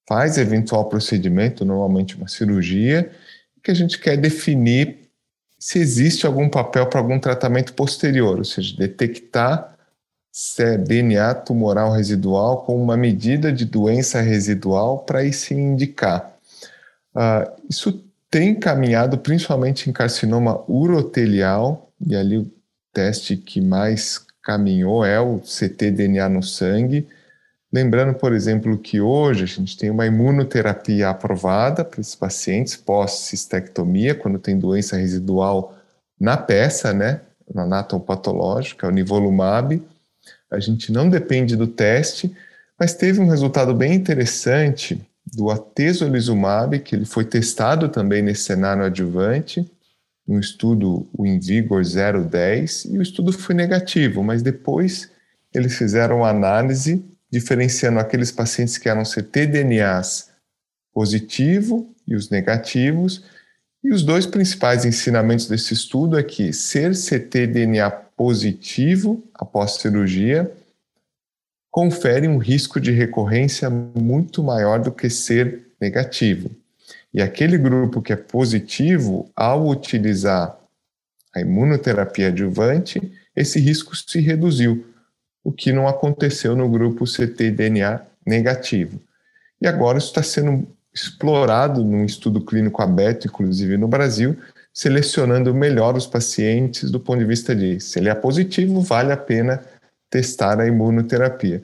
faz 0.09 0.37
eventual 0.37 0.89
procedimento, 0.89 1.65
normalmente 1.65 2.17
uma 2.17 2.27
cirurgia, 2.27 3.13
que 3.63 3.71
a 3.71 3.75
gente 3.75 3.99
quer 3.99 4.17
definir 4.17 5.11
se 5.59 5.79
existe 5.79 6.27
algum 6.27 6.49
papel 6.49 6.87
para 6.87 6.99
algum 6.99 7.19
tratamento 7.19 7.73
posterior, 7.75 8.39
ou 8.39 8.45
seja, 8.45 8.77
detectar 8.77 9.77
se 10.33 10.63
é 10.63 10.79
DNA 10.79 11.35
tumoral 11.35 11.93
residual 11.93 12.65
com 12.65 12.83
uma 12.83 12.97
medida 12.97 13.53
de 13.53 13.65
doença 13.67 14.21
residual 14.21 15.01
para 15.01 15.21
aí 15.21 15.33
se 15.33 15.55
indicar. 15.55 16.35
Uh, 17.15 17.53
isso 17.69 18.03
tem 18.31 18.55
caminhado 18.55 19.19
principalmente 19.19 19.91
em 19.91 19.93
carcinoma 19.93 20.65
urotelial, 20.67 21.93
e 22.05 22.17
ali 22.17 22.39
o 22.39 22.51
teste 22.93 23.37
que 23.37 23.61
mais 23.61 24.25
caminhou 24.43 25.05
é 25.05 25.21
o 25.21 25.39
ctDNA 25.41 26.29
no 26.31 26.43
sangue. 26.43 27.07
Lembrando, 27.73 28.13
por 28.15 28.35
exemplo, 28.35 28.77
que 28.77 29.01
hoje 29.01 29.45
a 29.45 29.47
gente 29.47 29.79
tem 29.79 29.89
uma 29.89 30.05
imunoterapia 30.05 31.09
aprovada 31.09 31.83
para 31.83 32.03
esses 32.03 32.15
pacientes 32.15 32.77
pós-cistectomia, 32.77 34.15
quando 34.15 34.39
tem 34.39 34.59
doença 34.59 34.97
residual 34.99 35.75
na 36.21 36.37
peça, 36.37 36.93
né, 36.93 37.23
na 37.53 37.63
anatopatológica, 37.63 38.87
o 38.87 38.91
nivolumab. 38.91 39.83
A 40.51 40.61
gente 40.61 40.93
não 40.93 41.09
depende 41.09 41.57
do 41.57 41.67
teste, 41.67 42.37
mas 42.79 42.93
teve 42.93 43.21
um 43.21 43.29
resultado 43.29 43.75
bem 43.75 43.95
interessante 43.95 45.01
do 45.35 45.51
atezolizumab, 45.51 46.79
que 46.81 46.95
ele 46.95 47.07
foi 47.07 47.25
testado 47.25 47.89
também 47.89 48.21
nesse 48.21 48.43
cenário 48.43 48.85
adjuvante, 48.85 49.67
no 50.29 50.39
estudo 50.39 51.09
o 51.17 51.27
Invigor 51.27 51.83
010, 51.83 52.85
e 52.85 52.99
o 52.99 53.03
estudo 53.03 53.33
foi 53.33 53.55
negativo, 53.55 54.23
mas 54.23 54.43
depois 54.43 55.11
eles 55.55 55.75
fizeram 55.75 56.23
análise 56.23 57.03
diferenciando 57.33 57.99
aqueles 57.99 58.31
pacientes 58.31 58.77
que 58.77 58.89
eram 58.89 59.05
ctDNAs 59.05 60.31
positivo 60.93 61.91
e 62.07 62.15
os 62.15 62.29
negativos, 62.29 63.25
e 63.83 63.91
os 63.91 64.03
dois 64.03 64.27
principais 64.27 64.85
ensinamentos 64.85 65.47
desse 65.47 65.73
estudo 65.73 66.19
é 66.19 66.23
que 66.23 66.53
ser 66.53 66.95
ctDNA 66.95 67.91
positivo 67.91 69.25
após 69.35 69.73
cirurgia 69.73 70.53
confere 71.71 72.29
um 72.29 72.37
risco 72.37 72.79
de 72.79 72.93
recorrência 72.93 73.71
muito 73.71 74.43
maior 74.43 74.79
do 74.79 74.93
que 74.93 75.09
ser 75.09 75.69
negativo. 75.81 76.51
E 77.15 77.23
aquele 77.23 77.57
grupo 77.57 78.03
que 78.03 78.13
é 78.13 78.17
positivo, 78.17 79.31
ao 79.35 79.67
utilizar 79.67 80.57
a 81.35 81.41
imunoterapia 81.41 82.29
adjuvante, 82.29 83.01
esse 83.35 83.59
risco 83.59 83.97
se 83.97 84.21
reduziu, 84.21 84.85
o 85.45 85.53
que 85.53 85.73
não 85.73 85.89
aconteceu 85.89 86.55
no 86.55 86.69
grupo 86.69 87.05
ctDNA 87.05 88.03
negativo. 88.27 89.01
E 89.61 89.67
agora 89.67 89.99
isso 89.99 90.09
está 90.09 90.23
sendo 90.23 90.67
explorado 90.95 91.83
num 91.85 92.05
estudo 92.05 92.41
clínico 92.41 92.83
aberto, 92.83 93.27
inclusive 93.27 93.77
no 93.77 93.89
Brasil, 93.89 94.37
selecionando 94.73 95.55
melhor 95.55 95.97
os 95.97 96.07
pacientes 96.07 96.91
do 96.91 97.01
ponto 97.01 97.19
de 97.19 97.25
vista 97.25 97.55
de 97.55 97.81
se 97.81 97.99
ele 97.99 98.09
é 98.09 98.15
positivo, 98.15 98.81
vale 98.81 99.13
a 99.13 99.17
pena 99.17 99.63
testar 100.11 100.61
a 100.61 100.67
imunoterapia. 100.67 101.63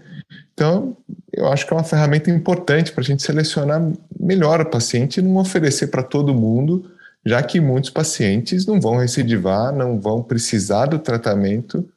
Então, 0.55 0.97
eu 1.33 1.47
acho 1.49 1.67
que 1.67 1.73
é 1.73 1.77
uma 1.77 1.85
ferramenta 1.85 2.31
importante 2.31 2.91
para 2.93 3.03
a 3.03 3.05
gente 3.05 3.23
selecionar 3.23 3.81
melhor 4.19 4.61
o 4.61 4.71
paciente 4.71 5.19
e 5.19 5.23
não 5.23 5.37
oferecer 5.37 5.89
para 5.89 6.03
todo 6.03 6.35
mundo, 6.35 6.91
já 7.25 7.43
que 7.43 7.61
muitos 7.61 7.91
pacientes 7.91 8.67
não 8.67 8.81
vão 8.81 8.97
recidivar, 8.97 9.73
não 9.73 10.01
vão 10.01 10.23
precisar 10.23 10.87
do 10.87 10.99
tratamento 10.99 11.89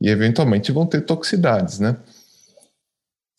e 0.00 0.08
eventualmente 0.08 0.72
vão 0.72 0.86
ter 0.86 1.02
toxicidades, 1.02 1.78
né? 1.78 1.96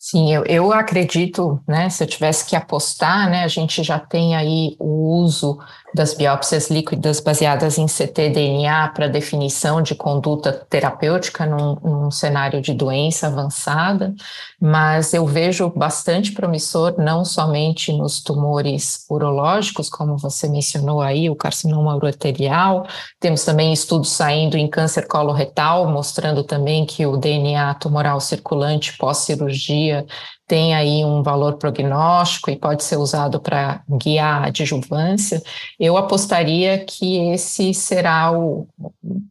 Sim, 0.02 0.32
eu, 0.32 0.44
eu 0.46 0.72
acredito, 0.72 1.62
né, 1.68 1.90
se 1.90 2.02
eu 2.02 2.06
tivesse 2.06 2.48
que 2.48 2.56
apostar, 2.56 3.28
né, 3.28 3.44
a 3.44 3.48
gente 3.48 3.82
já 3.82 3.98
tem 3.98 4.34
aí 4.34 4.74
o 4.78 5.18
uso 5.18 5.58
das 5.94 6.14
biópsias 6.14 6.70
líquidas 6.70 7.20
baseadas 7.20 7.78
em 7.78 7.86
ctDNA 7.86 8.88
para 8.94 9.08
definição 9.08 9.82
de 9.82 9.94
conduta 9.94 10.52
terapêutica 10.68 11.44
num, 11.46 11.76
num, 11.82 12.10
cenário 12.10 12.60
de 12.60 12.72
doença 12.72 13.26
avançada, 13.26 14.14
mas 14.60 15.12
eu 15.14 15.26
vejo 15.26 15.70
bastante 15.70 16.32
promissor 16.32 16.94
não 16.98 17.24
somente 17.24 17.92
nos 17.92 18.22
tumores 18.22 19.04
urológicos, 19.08 19.88
como 19.88 20.16
você 20.16 20.48
mencionou 20.48 21.00
aí, 21.00 21.28
o 21.28 21.36
carcinoma 21.36 21.94
urotelial, 21.94 22.86
temos 23.18 23.44
também 23.44 23.72
estudos 23.72 24.10
saindo 24.10 24.56
em 24.56 24.68
câncer 24.68 25.06
coloretal, 25.06 25.90
mostrando 25.90 26.44
também 26.44 26.84
que 26.84 27.06
o 27.06 27.16
DNA 27.16 27.74
tumoral 27.74 28.20
circulante 28.20 28.96
pós-cirurgia 28.96 30.06
tem 30.50 30.74
aí 30.74 31.04
um 31.04 31.22
valor 31.22 31.58
prognóstico 31.58 32.50
e 32.50 32.56
pode 32.56 32.82
ser 32.82 32.96
usado 32.96 33.38
para 33.38 33.84
guiar 33.88 34.42
a 34.42 34.46
adjuvância, 34.46 35.40
eu 35.80 35.96
apostaria 35.96 36.84
que 36.84 37.16
esse 37.32 37.72
será 37.72 38.30
o, 38.38 38.68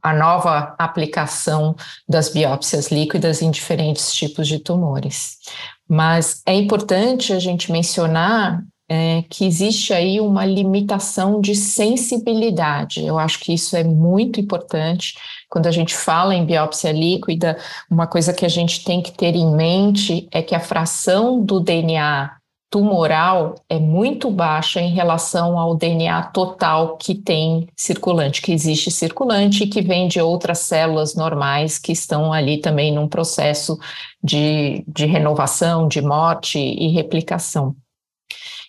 a 0.02 0.12
nova 0.12 0.76
aplicação 0.80 1.76
das 2.08 2.30
biópsias 2.30 2.88
líquidas 2.88 3.44
em 3.44 3.52
diferentes 3.52 4.12
tipos 4.12 4.48
de 4.48 4.58
tumores. 4.58 5.38
Mas 5.88 6.42
é 6.48 6.56
importante 6.56 7.34
a 7.34 7.40
gente 7.40 7.72
mencionar 7.72 8.64
é, 8.92 9.24
que 9.30 9.46
existe 9.46 9.94
aí 9.94 10.20
uma 10.20 10.44
limitação 10.44 11.40
de 11.40 11.56
sensibilidade. 11.56 13.06
Eu 13.06 13.20
acho 13.20 13.40
que 13.40 13.54
isso 13.54 13.78
é 13.78 13.84
muito 13.84 14.40
importante. 14.40 15.14
Quando 15.48 15.68
a 15.68 15.72
gente 15.72 15.96
fala 15.96 16.34
em 16.34 16.48
biópsia 16.48 16.92
líquida, 16.92 17.60
uma 17.92 18.08
coisa 18.08 18.34
que 18.34 18.46
a 18.46 18.50
gente 18.50 18.84
tem 18.84 19.04
que 19.04 19.12
ter 19.12 19.36
em 19.36 19.56
mente 19.56 20.28
é 20.32 20.42
que 20.42 20.56
a 20.56 20.60
fração 20.60 21.40
do 21.40 21.60
DNA 21.60 22.39
tumoral 22.70 23.56
é 23.68 23.80
muito 23.80 24.30
baixa 24.30 24.80
em 24.80 24.94
relação 24.94 25.58
ao 25.58 25.76
DNA 25.76 26.24
total 26.28 26.98
que 26.98 27.16
tem 27.16 27.68
circulante, 27.76 28.42
que 28.42 28.52
existe 28.52 28.92
circulante 28.92 29.64
e 29.64 29.68
que 29.68 29.82
vem 29.82 30.08
de 30.08 30.22
outras 30.22 30.60
células 30.60 31.16
normais 31.16 31.80
que 31.80 31.92
estão 31.92 32.32
ali 32.32 32.60
também 32.60 32.94
num 32.94 33.08
processo 33.08 33.78
de, 34.24 34.84
de 34.88 35.06
renovação, 35.06 35.88
de 35.88 36.02
morte 36.02 36.60
e 36.60 36.90
replicação. 36.90 37.76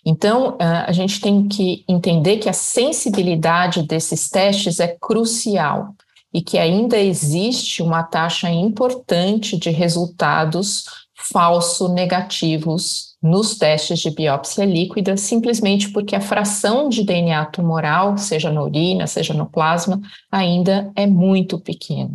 Então, 0.03 0.57
a 0.59 0.91
gente 0.91 1.21
tem 1.21 1.47
que 1.47 1.85
entender 1.87 2.37
que 2.37 2.49
a 2.49 2.53
sensibilidade 2.53 3.83
desses 3.83 4.29
testes 4.29 4.79
é 4.79 4.87
crucial 4.99 5.93
e 6.33 6.41
que 6.41 6.57
ainda 6.57 6.97
existe 6.97 7.83
uma 7.83 8.01
taxa 8.01 8.49
importante 8.49 9.57
de 9.57 9.69
resultados 9.69 10.85
falso 11.31 11.89
negativos 11.89 13.11
nos 13.21 13.55
testes 13.57 13.99
de 13.99 14.09
biópsia 14.09 14.65
líquida, 14.65 15.15
simplesmente 15.15 15.89
porque 15.91 16.15
a 16.15 16.21
fração 16.21 16.89
de 16.89 17.03
DNA 17.03 17.45
tumoral, 17.45 18.17
seja 18.17 18.51
na 18.51 18.63
urina, 18.63 19.05
seja 19.05 19.33
no 19.33 19.45
plasma, 19.45 20.01
ainda 20.31 20.91
é 20.95 21.05
muito 21.05 21.59
pequena. 21.59 22.11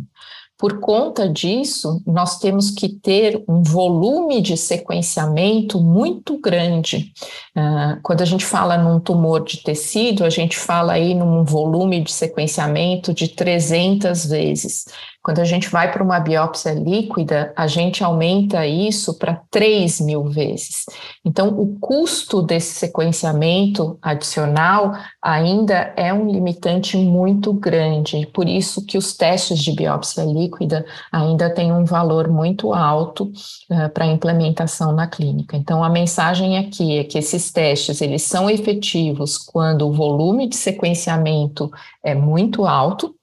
Por 0.57 0.79
conta 0.79 1.29
disso, 1.29 2.01
nós 2.03 2.39
temos 2.39 2.71
que 2.71 2.89
ter 2.89 3.43
um 3.47 3.61
volume 3.61 4.41
de 4.41 4.57
sequenciamento 4.57 5.79
muito 5.79 6.39
grande. 6.39 7.13
Uh, 7.55 8.01
quando 8.01 8.23
a 8.23 8.25
gente 8.25 8.43
fala 8.43 8.75
num 8.75 8.99
tumor 8.99 9.43
de 9.43 9.61
tecido, 9.61 10.25
a 10.25 10.31
gente 10.31 10.57
fala 10.57 10.93
aí 10.93 11.13
num 11.13 11.43
volume 11.43 12.01
de 12.01 12.11
sequenciamento 12.11 13.13
de 13.13 13.27
300 13.27 14.25
vezes. 14.25 14.85
Quando 15.27 15.39
a 15.39 15.43
gente 15.43 15.67
vai 15.67 15.91
para 15.91 16.01
uma 16.01 16.21
biópsia 16.21 16.71
líquida, 16.71 17.51
a 17.53 17.67
gente 17.67 18.01
aumenta 18.01 18.65
isso 18.65 19.13
para 19.19 19.41
3 19.51 19.99
mil 19.99 20.23
vezes. 20.23 20.85
Então, 21.25 21.49
o 21.49 21.77
custo 21.81 22.41
desse 22.41 22.75
sequenciamento 22.75 23.99
adicional 24.01 24.93
ainda 25.21 25.93
é 25.97 26.13
um 26.13 26.31
limitante 26.31 26.95
muito 26.95 27.51
grande. 27.51 28.25
Por 28.27 28.47
isso 28.47 28.85
que 28.85 28.97
os 28.97 29.17
testes 29.17 29.59
de 29.59 29.73
biópsia 29.73 30.23
líquida 30.23 30.85
ainda 31.11 31.53
têm 31.53 31.73
um 31.73 31.83
valor 31.83 32.29
muito 32.29 32.73
alto 32.73 33.25
uh, 33.69 33.89
para 33.93 34.05
implementação 34.05 34.93
na 34.93 35.07
clínica. 35.07 35.57
Então, 35.57 35.83
a 35.83 35.89
mensagem 35.89 36.57
aqui 36.57 36.99
é 36.99 37.03
que 37.03 37.17
esses 37.17 37.51
testes 37.51 37.99
eles 37.99 38.23
são 38.23 38.49
efetivos 38.49 39.37
quando 39.37 39.89
o 39.89 39.91
volume 39.91 40.47
de 40.47 40.55
sequenciamento 40.55 41.69
é 42.01 42.15
muito 42.15 42.65
alto 42.65 43.13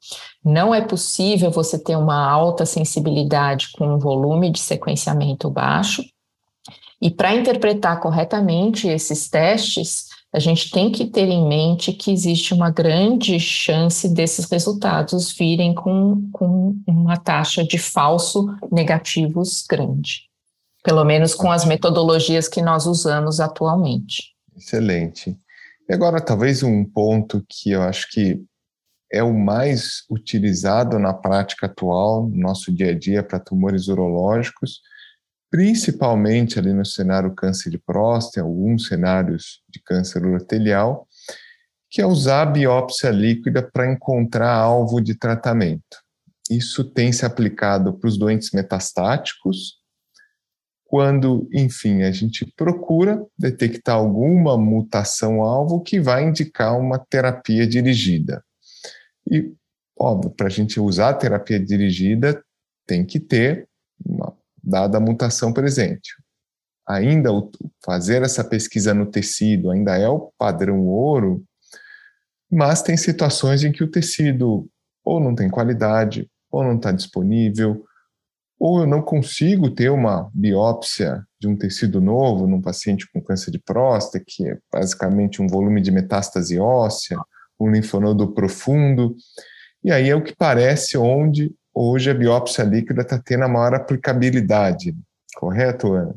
não 0.45 0.75
é 0.75 0.81
possível 0.81 1.51
você 1.51 1.79
ter 1.79 1.97
uma 1.97 2.29
alta 2.29 2.67
sensibilidade 2.67 3.71
com 3.73 3.95
um 3.95 3.99
volume 3.99 4.51
de 4.51 4.61
sequenciamento 4.61 5.49
baixo. 5.49 6.05
E 7.01 7.11
para 7.11 7.35
interpretar 7.35 8.01
corretamente 8.01 8.87
esses 8.87 9.29
testes, 9.29 10.09
a 10.33 10.39
gente 10.39 10.71
tem 10.71 10.91
que 10.91 11.07
ter 11.07 11.29
em 11.29 11.47
mente 11.47 11.93
que 11.93 12.13
existe 12.13 12.53
uma 12.53 12.71
grande 12.71 13.39
chance 13.39 14.09
desses 14.09 14.51
resultados 14.51 15.33
virem 15.33 15.73
com, 15.75 16.29
com 16.33 16.77
uma 16.87 17.17
taxa 17.17 17.65
de 17.65 17.79
falso 17.79 18.47
negativos 18.71 19.65
grande, 19.69 20.29
pelo 20.83 21.05
menos 21.05 21.35
com 21.35 21.51
as 21.51 21.65
metodologias 21.65 22.49
que 22.49 22.61
nós 22.61 22.85
usamos 22.85 23.39
atualmente. 23.39 24.35
Excelente. 24.57 25.37
E 25.89 25.95
agora, 25.95 26.21
talvez 26.21 26.63
um 26.63 26.85
ponto 26.85 27.45
que 27.49 27.71
eu 27.71 27.83
acho 27.83 28.11
que 28.11 28.43
é 29.13 29.23
o 29.23 29.33
mais 29.33 30.03
utilizado 30.11 30.99
na 30.99 31.13
prática 31.13 31.67
atual, 31.67 32.29
no 32.29 32.37
nosso 32.37 32.73
dia 32.73 32.91
a 32.91 32.99
dia, 32.99 33.23
para 33.23 33.39
tumores 33.39 33.89
urológicos, 33.89 34.81
principalmente 35.51 36.59
ali 36.59 36.73
no 36.73 36.85
cenário 36.85 37.35
câncer 37.35 37.71
de 37.71 37.79
próstata, 37.79 38.45
alguns 38.45 38.89
cenários 38.89 39.63
de 39.69 39.81
câncer 39.81 40.25
urotelial, 40.25 41.07
que 41.91 42.01
é 42.03 42.07
usar 42.07 42.43
a 42.43 42.47
biópsia 42.47 43.11
líquida 43.11 43.63
para 43.63 43.91
encontrar 43.91 44.53
alvo 44.53 45.01
de 45.01 45.15
tratamento. 45.15 46.03
Isso 46.51 46.85
tem 46.85 47.13
se 47.13 47.25
aplicado 47.25 47.97
para 47.97 48.09
os 48.09 48.19
doentes 48.19 48.51
metastáticos, 48.53 49.79
quando, 50.85 51.49
enfim, 51.53 52.03
a 52.03 52.13
gente 52.13 52.45
procura 52.57 53.25
detectar 53.39 53.97
alguma 53.97 54.57
mutação-alvo 54.59 55.81
que 55.83 55.99
vai 55.99 56.25
indicar 56.25 56.79
uma 56.79 56.99
terapia 56.99 57.67
dirigida. 57.67 58.44
E, 59.31 59.53
óbvio, 59.99 60.31
para 60.31 60.47
a 60.47 60.51
gente 60.51 60.79
usar 60.79 61.11
a 61.11 61.15
terapia 61.15 61.59
dirigida, 61.59 62.43
tem 62.87 63.05
que 63.05 63.19
ter 63.19 63.69
uma 64.05 64.37
dada 64.63 65.01
mutação 65.01 65.53
presente. 65.53 66.11
Ainda 66.87 67.31
fazer 67.85 68.23
essa 68.23 68.45
pesquisa 68.45 68.93
no 68.93 69.07
tecido 69.07 69.71
ainda 69.71 69.97
é 69.97 70.09
o 70.09 70.31
padrão 70.39 70.87
ouro, 70.87 71.43
mas 72.51 72.83
tem 72.83 72.97
situações 72.97 73.65
em 73.65 73.73
que 73.73 73.83
o 73.83 73.91
tecido 73.91 74.69
ou 75.05 75.21
não 75.21 75.35
tem 75.35 75.51
qualidade, 75.51 76.31
ou 76.51 76.63
não 76.63 76.77
está 76.77 76.93
disponível, 76.93 77.85
ou 78.59 78.81
eu 78.81 78.87
não 78.87 79.03
consigo 79.03 79.71
ter 79.71 79.91
uma 79.91 80.31
biópsia 80.33 81.23
de 81.41 81.49
um 81.49 81.57
tecido 81.57 82.01
novo 82.01 82.47
num 82.47 82.63
paciente 82.63 83.11
com 83.13 83.21
câncer 83.21 83.51
de 83.51 83.59
próstata, 83.59 84.25
que 84.27 84.49
é 84.49 84.59
basicamente 84.73 85.43
um 85.43 85.47
volume 85.47 85.81
de 85.81 85.91
metástase 85.91 86.59
óssea, 86.59 87.19
um 87.59 87.71
linfonodo 87.71 88.33
profundo, 88.33 89.15
e 89.83 89.93
aí 89.93 90.09
é 90.09 90.17
o 90.17 90.23
que 90.23 90.35
parece 90.35 90.97
onde 90.97 91.53
hoje 91.75 92.11
a 92.11 92.15
biópsia 92.15 92.65
líquida 92.65 93.03
está 93.03 93.19
tendo 93.19 93.45
a 93.45 93.49
maior 93.49 93.75
aplicabilidade. 93.75 94.95
Correto, 95.35 95.93
Ana? 95.93 96.15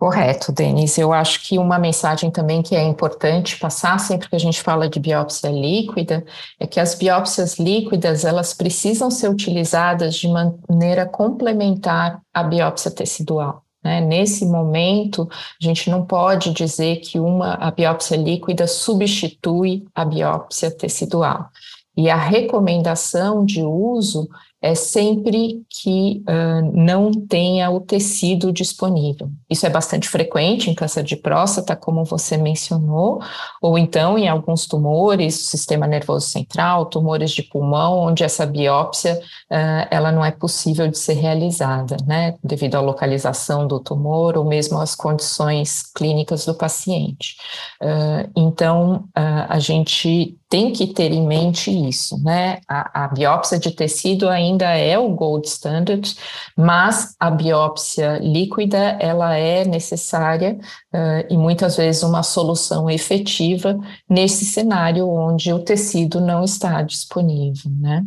Correto, 0.00 0.50
Denis. 0.50 0.96
Eu 0.96 1.12
acho 1.12 1.46
que 1.46 1.58
uma 1.58 1.78
mensagem 1.78 2.30
também 2.30 2.62
que 2.62 2.74
é 2.74 2.82
importante 2.82 3.58
passar 3.58 4.00
sempre 4.00 4.30
que 4.30 4.36
a 4.36 4.40
gente 4.40 4.62
fala 4.62 4.88
de 4.88 4.98
biópsia 4.98 5.50
líquida 5.50 6.24
é 6.58 6.66
que 6.66 6.80
as 6.80 6.94
biópsias 6.94 7.58
líquidas 7.58 8.24
elas 8.24 8.54
precisam 8.54 9.10
ser 9.10 9.28
utilizadas 9.28 10.14
de 10.14 10.26
maneira 10.26 11.04
complementar 11.04 12.18
à 12.32 12.42
biópsia 12.42 12.90
tecidual. 12.90 13.62
Né? 13.82 14.00
Nesse 14.00 14.46
momento, 14.46 15.28
a 15.30 15.64
gente 15.64 15.90
não 15.90 16.04
pode 16.04 16.52
dizer 16.52 16.96
que 16.96 17.18
uma 17.18 17.54
a 17.54 17.70
biópsia 17.70 18.16
líquida 18.16 18.66
substitui 18.66 19.86
a 19.94 20.04
biópsia 20.04 20.70
tecidual. 20.70 21.48
E 21.96 22.08
a 22.08 22.16
recomendação 22.16 23.44
de 23.44 23.62
uso 23.62 24.28
é 24.62 24.74
sempre 24.74 25.62
que 25.68 26.22
uh, 26.28 26.70
não 26.72 27.10
tenha 27.12 27.70
o 27.70 27.80
tecido 27.80 28.52
disponível. 28.52 29.30
Isso 29.48 29.66
é 29.66 29.70
bastante 29.70 30.08
frequente 30.08 30.70
em 30.70 30.74
câncer 30.74 31.02
de 31.02 31.16
próstata, 31.16 31.74
como 31.74 32.04
você 32.04 32.36
mencionou, 32.36 33.20
ou 33.62 33.78
então 33.78 34.18
em 34.18 34.28
alguns 34.28 34.66
tumores, 34.66 35.34
sistema 35.48 35.86
nervoso 35.86 36.26
central, 36.28 36.86
tumores 36.86 37.30
de 37.30 37.42
pulmão, 37.42 37.98
onde 37.98 38.22
essa 38.22 38.44
biópsia 38.44 39.18
uh, 39.50 39.86
ela 39.90 40.12
não 40.12 40.24
é 40.24 40.30
possível 40.30 40.88
de 40.88 40.98
ser 40.98 41.14
realizada, 41.14 41.96
né, 42.06 42.36
devido 42.44 42.74
à 42.74 42.80
localização 42.80 43.66
do 43.66 43.80
tumor 43.80 44.36
ou 44.36 44.44
mesmo 44.44 44.78
às 44.78 44.94
condições 44.94 45.82
clínicas 45.94 46.44
do 46.44 46.54
paciente. 46.54 47.36
Uh, 47.82 48.30
então, 48.36 49.04
a 49.14 49.58
gente 49.58 50.39
tem 50.50 50.72
que 50.72 50.88
ter 50.88 51.12
em 51.12 51.24
mente 51.24 51.70
isso, 51.70 52.20
né? 52.24 52.58
A, 52.68 53.04
a, 53.04 53.08
biópsia 53.08 53.56
de 53.56 53.70
tecido 53.70 54.28
ainda 54.28 54.66
é 54.66 54.98
o 54.98 55.08
gold 55.10 55.46
standard, 55.46 56.16
mas 56.56 57.14
a 57.20 57.30
biópsia 57.30 58.18
líquida 58.18 58.76
ela 58.98 59.36
é 59.36 59.64
necessária 59.64 60.58
uh, 60.92 61.32
e 61.32 61.38
muitas 61.38 61.76
vezes 61.76 62.02
uma 62.02 62.24
solução 62.24 62.90
efetiva 62.90 63.78
nesse 64.08 64.44
cenário 64.44 65.08
onde 65.08 65.52
o 65.52 65.60
tecido 65.60 66.20
não 66.20 66.42
está 66.42 66.82
disponível, 66.82 67.70
né? 67.78 68.04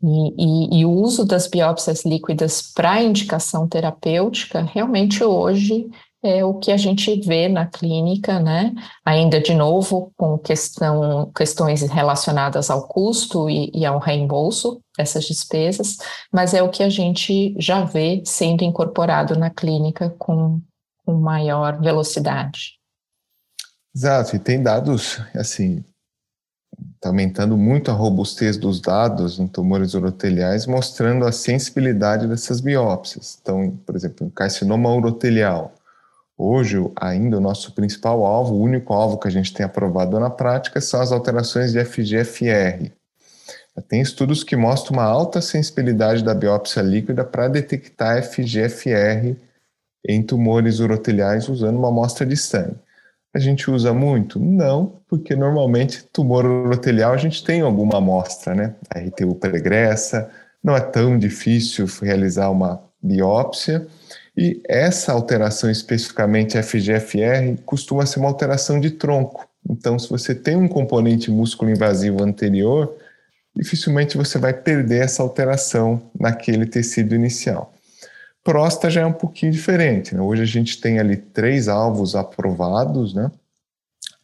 E, 0.00 0.34
e, 0.38 0.80
e 0.80 0.84
o 0.84 0.90
uso 0.90 1.24
das 1.24 1.48
biópsias 1.48 2.04
líquidas 2.04 2.62
para 2.62 3.02
indicação 3.02 3.66
terapêutica 3.66 4.62
realmente 4.62 5.24
hoje 5.24 5.90
é 6.24 6.42
o 6.42 6.54
que 6.54 6.72
a 6.72 6.76
gente 6.78 7.20
vê 7.20 7.48
na 7.48 7.66
clínica, 7.66 8.40
né? 8.40 8.72
Ainda 9.04 9.38
de 9.38 9.54
novo 9.54 10.10
com 10.16 10.38
questão, 10.38 11.30
questões 11.36 11.82
relacionadas 11.82 12.70
ao 12.70 12.88
custo 12.88 13.50
e, 13.50 13.70
e 13.74 13.84
ao 13.84 13.98
reembolso 13.98 14.80
dessas 14.96 15.26
despesas, 15.26 15.98
mas 16.32 16.54
é 16.54 16.62
o 16.62 16.70
que 16.70 16.82
a 16.82 16.88
gente 16.88 17.54
já 17.58 17.84
vê 17.84 18.22
sendo 18.24 18.64
incorporado 18.64 19.38
na 19.38 19.50
clínica 19.50 20.08
com, 20.18 20.62
com 21.04 21.12
maior 21.12 21.78
velocidade. 21.78 22.78
Exato, 23.94 24.34
e 24.34 24.38
tem 24.38 24.62
dados, 24.62 25.20
assim, 25.34 25.84
está 26.94 27.10
aumentando 27.10 27.56
muito 27.56 27.90
a 27.90 27.94
robustez 27.94 28.56
dos 28.56 28.80
dados 28.80 29.38
em 29.38 29.46
tumores 29.46 29.92
uroteliais, 29.92 30.66
mostrando 30.66 31.26
a 31.26 31.32
sensibilidade 31.32 32.26
dessas 32.26 32.62
biópsias. 32.62 33.38
Então, 33.42 33.76
por 33.84 33.94
exemplo, 33.94 34.26
um 34.26 34.30
carcinoma 34.30 34.90
urotelial, 34.90 35.74
Hoje, 36.36 36.76
ainda 36.96 37.38
o 37.38 37.40
nosso 37.40 37.72
principal 37.72 38.24
alvo, 38.24 38.54
o 38.54 38.60
único 38.60 38.92
alvo 38.92 39.18
que 39.18 39.28
a 39.28 39.30
gente 39.30 39.52
tem 39.52 39.64
aprovado 39.64 40.18
na 40.18 40.30
prática, 40.30 40.80
são 40.80 41.00
as 41.00 41.12
alterações 41.12 41.72
de 41.72 41.84
FGFR. 41.84 42.90
Tem 43.88 44.00
estudos 44.00 44.44
que 44.44 44.56
mostram 44.56 44.98
uma 44.98 45.04
alta 45.04 45.40
sensibilidade 45.40 46.22
da 46.22 46.34
biópsia 46.34 46.80
líquida 46.80 47.24
para 47.24 47.48
detectar 47.48 48.22
FGFR 48.22 49.36
em 50.06 50.22
tumores 50.22 50.80
uroteliais 50.80 51.48
usando 51.48 51.78
uma 51.78 51.88
amostra 51.88 52.26
de 52.26 52.36
sangue. 52.36 52.76
A 53.34 53.38
gente 53.38 53.68
usa 53.68 53.92
muito? 53.92 54.38
Não, 54.38 55.00
porque 55.08 55.34
normalmente 55.34 56.04
tumor 56.04 56.44
urotelial 56.44 57.12
a 57.12 57.16
gente 57.16 57.42
tem 57.42 57.62
alguma 57.62 57.98
amostra, 57.98 58.54
né? 58.54 58.74
A 58.88 59.00
RTU 59.00 59.34
pregressa, 59.34 60.30
não 60.62 60.76
é 60.76 60.80
tão 60.80 61.18
difícil 61.18 61.86
realizar 62.00 62.50
uma 62.50 62.80
biópsia 63.02 63.86
e 64.36 64.60
essa 64.68 65.12
alteração, 65.12 65.70
especificamente 65.70 66.60
FGFR, 66.60 67.60
costuma 67.64 68.04
ser 68.04 68.18
uma 68.18 68.28
alteração 68.28 68.80
de 68.80 68.90
tronco. 68.90 69.48
Então, 69.68 69.98
se 69.98 70.10
você 70.10 70.34
tem 70.34 70.56
um 70.56 70.68
componente 70.68 71.30
músculo 71.30 71.70
invasivo 71.70 72.22
anterior, 72.22 72.96
dificilmente 73.54 74.16
você 74.16 74.38
vai 74.38 74.52
perder 74.52 75.04
essa 75.04 75.22
alteração 75.22 76.02
naquele 76.18 76.66
tecido 76.66 77.14
inicial. 77.14 77.72
Próstata 78.42 78.90
já 78.90 79.02
é 79.02 79.06
um 79.06 79.12
pouquinho 79.12 79.52
diferente. 79.52 80.14
Né? 80.14 80.20
Hoje 80.20 80.42
a 80.42 80.46
gente 80.46 80.80
tem 80.80 80.98
ali 80.98 81.16
três 81.16 81.68
alvos 81.68 82.14
aprovados, 82.14 83.14
né? 83.14 83.30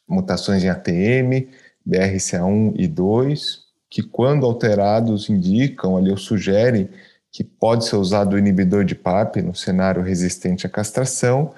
mutações 0.07 0.64
em 0.64 0.68
ATM, 0.68 1.49
BRCA1 1.88 2.75
e 2.77 2.87
2, 2.88 3.61
que 3.88 4.03
quando 4.03 4.44
alterados 4.44 5.31
indicam 5.31 5.96
ali 5.96 6.11
ou 6.11 6.16
sugerem 6.16 6.88
que 7.33 7.45
pode 7.45 7.85
ser 7.87 7.97
usado 7.97 8.35
o 8.35 8.38
inibidor 8.38 8.85
de 8.85 8.95
PARP 8.95 9.37
no 9.37 9.55
cenário 9.55 10.03
resistente 10.03 10.66
à 10.66 10.71
castração, 10.71 11.55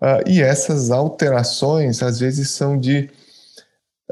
uh, 0.00 0.28
e 0.28 0.42
essas 0.42 0.90
alterações 0.90 2.02
às 2.02 2.18
vezes 2.20 2.50
são 2.50 2.78
de 2.78 3.08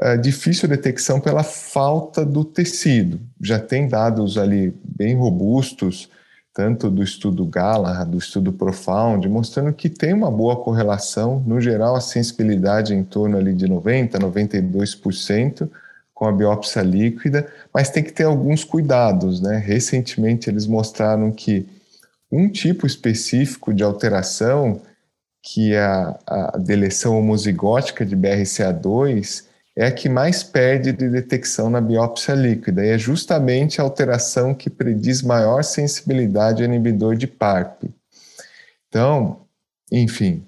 uh, 0.01 0.17
difícil 0.17 0.69
detecção 0.69 1.19
pela 1.19 1.43
falta 1.43 2.25
do 2.25 2.45
tecido. 2.45 3.19
Já 3.41 3.59
tem 3.59 3.87
dados 3.87 4.37
ali 4.37 4.73
bem 4.83 5.15
robustos, 5.15 6.09
tanto 6.53 6.89
do 6.89 7.01
estudo 7.01 7.45
Gala, 7.45 8.03
do 8.05 8.17
estudo 8.17 8.51
Profound, 8.51 9.27
mostrando 9.29 9.73
que 9.73 9.89
tem 9.89 10.13
uma 10.13 10.29
boa 10.29 10.57
correlação, 10.57 11.41
no 11.45 11.61
geral 11.61 11.95
a 11.95 12.01
sensibilidade 12.01 12.93
é 12.93 12.97
em 12.97 13.03
torno 13.03 13.37
ali 13.37 13.53
de 13.53 13.67
90, 13.67 14.19
92%, 14.19 15.69
com 16.21 16.27
a 16.27 16.31
biópsia 16.31 16.83
líquida, 16.83 17.51
mas 17.73 17.89
tem 17.89 18.03
que 18.03 18.13
ter 18.13 18.25
alguns 18.25 18.63
cuidados, 18.63 19.41
né? 19.41 19.57
Recentemente 19.57 20.51
eles 20.51 20.67
mostraram 20.67 21.31
que 21.31 21.67
um 22.31 22.47
tipo 22.47 22.85
específico 22.85 23.73
de 23.73 23.83
alteração, 23.83 24.83
que 25.41 25.73
é 25.73 25.81
a, 25.81 26.19
a 26.27 26.57
deleção 26.59 27.17
homozigótica 27.17 28.05
de 28.05 28.15
BRCA2, 28.15 29.45
é 29.75 29.87
a 29.87 29.91
que 29.91 30.07
mais 30.07 30.43
perde 30.43 30.91
de 30.91 31.09
detecção 31.09 31.71
na 31.71 31.81
biópsia 31.81 32.35
líquida, 32.35 32.85
e 32.85 32.89
é 32.89 32.99
justamente 32.99 33.81
a 33.81 33.83
alteração 33.83 34.53
que 34.53 34.69
prediz 34.69 35.23
maior 35.23 35.63
sensibilidade 35.63 36.61
ao 36.61 36.69
inibidor 36.69 37.15
de 37.15 37.25
PARP. 37.25 37.85
Então, 38.87 39.41
enfim, 39.91 40.45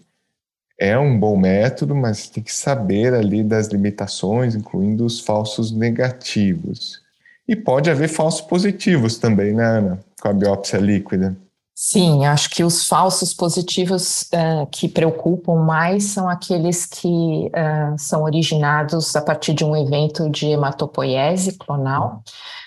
é 0.77 0.97
um 0.97 1.17
bom 1.17 1.37
método, 1.37 1.95
mas 1.95 2.29
tem 2.29 2.43
que 2.43 2.53
saber 2.53 3.13
ali 3.13 3.43
das 3.43 3.67
limitações, 3.67 4.55
incluindo 4.55 5.05
os 5.05 5.19
falsos 5.19 5.71
negativos. 5.71 7.01
E 7.47 7.55
pode 7.55 7.89
haver 7.89 8.07
falsos 8.09 8.41
positivos 8.41 9.17
também, 9.17 9.53
né, 9.53 9.65
Ana, 9.65 9.99
com 10.21 10.27
a 10.27 10.33
biópsia 10.33 10.79
líquida. 10.79 11.35
Sim, 11.75 12.23
acho 12.27 12.51
que 12.51 12.63
os 12.63 12.87
falsos 12.87 13.33
positivos 13.33 14.29
uh, 14.31 14.67
que 14.71 14.87
preocupam 14.87 15.55
mais 15.55 16.03
são 16.03 16.29
aqueles 16.29 16.85
que 16.85 17.07
uh, 17.47 17.97
são 17.97 18.21
originados 18.21 19.15
a 19.15 19.21
partir 19.21 19.55
de 19.55 19.65
um 19.65 19.75
evento 19.75 20.29
de 20.29 20.49
hematopoiese 20.49 21.57
clonal, 21.57 22.21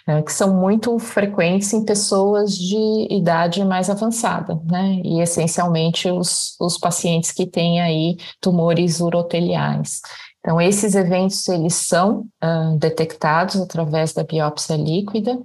uh, 0.09 0.25
que 0.25 0.33
são 0.33 0.57
muito 0.57 0.99
frequentes 0.99 1.73
em 1.73 1.85
pessoas 1.85 2.59
de 2.59 3.07
idade 3.09 3.64
mais 3.64 3.88
avançada, 3.88 4.61
né? 4.64 5.01
E 5.05 5.21
essencialmente 5.21 6.11
os, 6.11 6.57
os 6.61 6.77
pacientes 6.77 7.31
que 7.31 7.47
têm 7.47 7.81
aí 7.81 8.16
tumores 8.40 8.99
uroteliais. 8.99 10.01
Então, 10.40 10.61
esses 10.61 10.95
eventos, 10.95 11.49
eles 11.49 11.75
são 11.75 12.25
uh, 12.42 12.79
detectados 12.79 13.61
através 13.61 14.12
da 14.12 14.23
biópsia 14.23 14.77
líquida, 14.77 15.37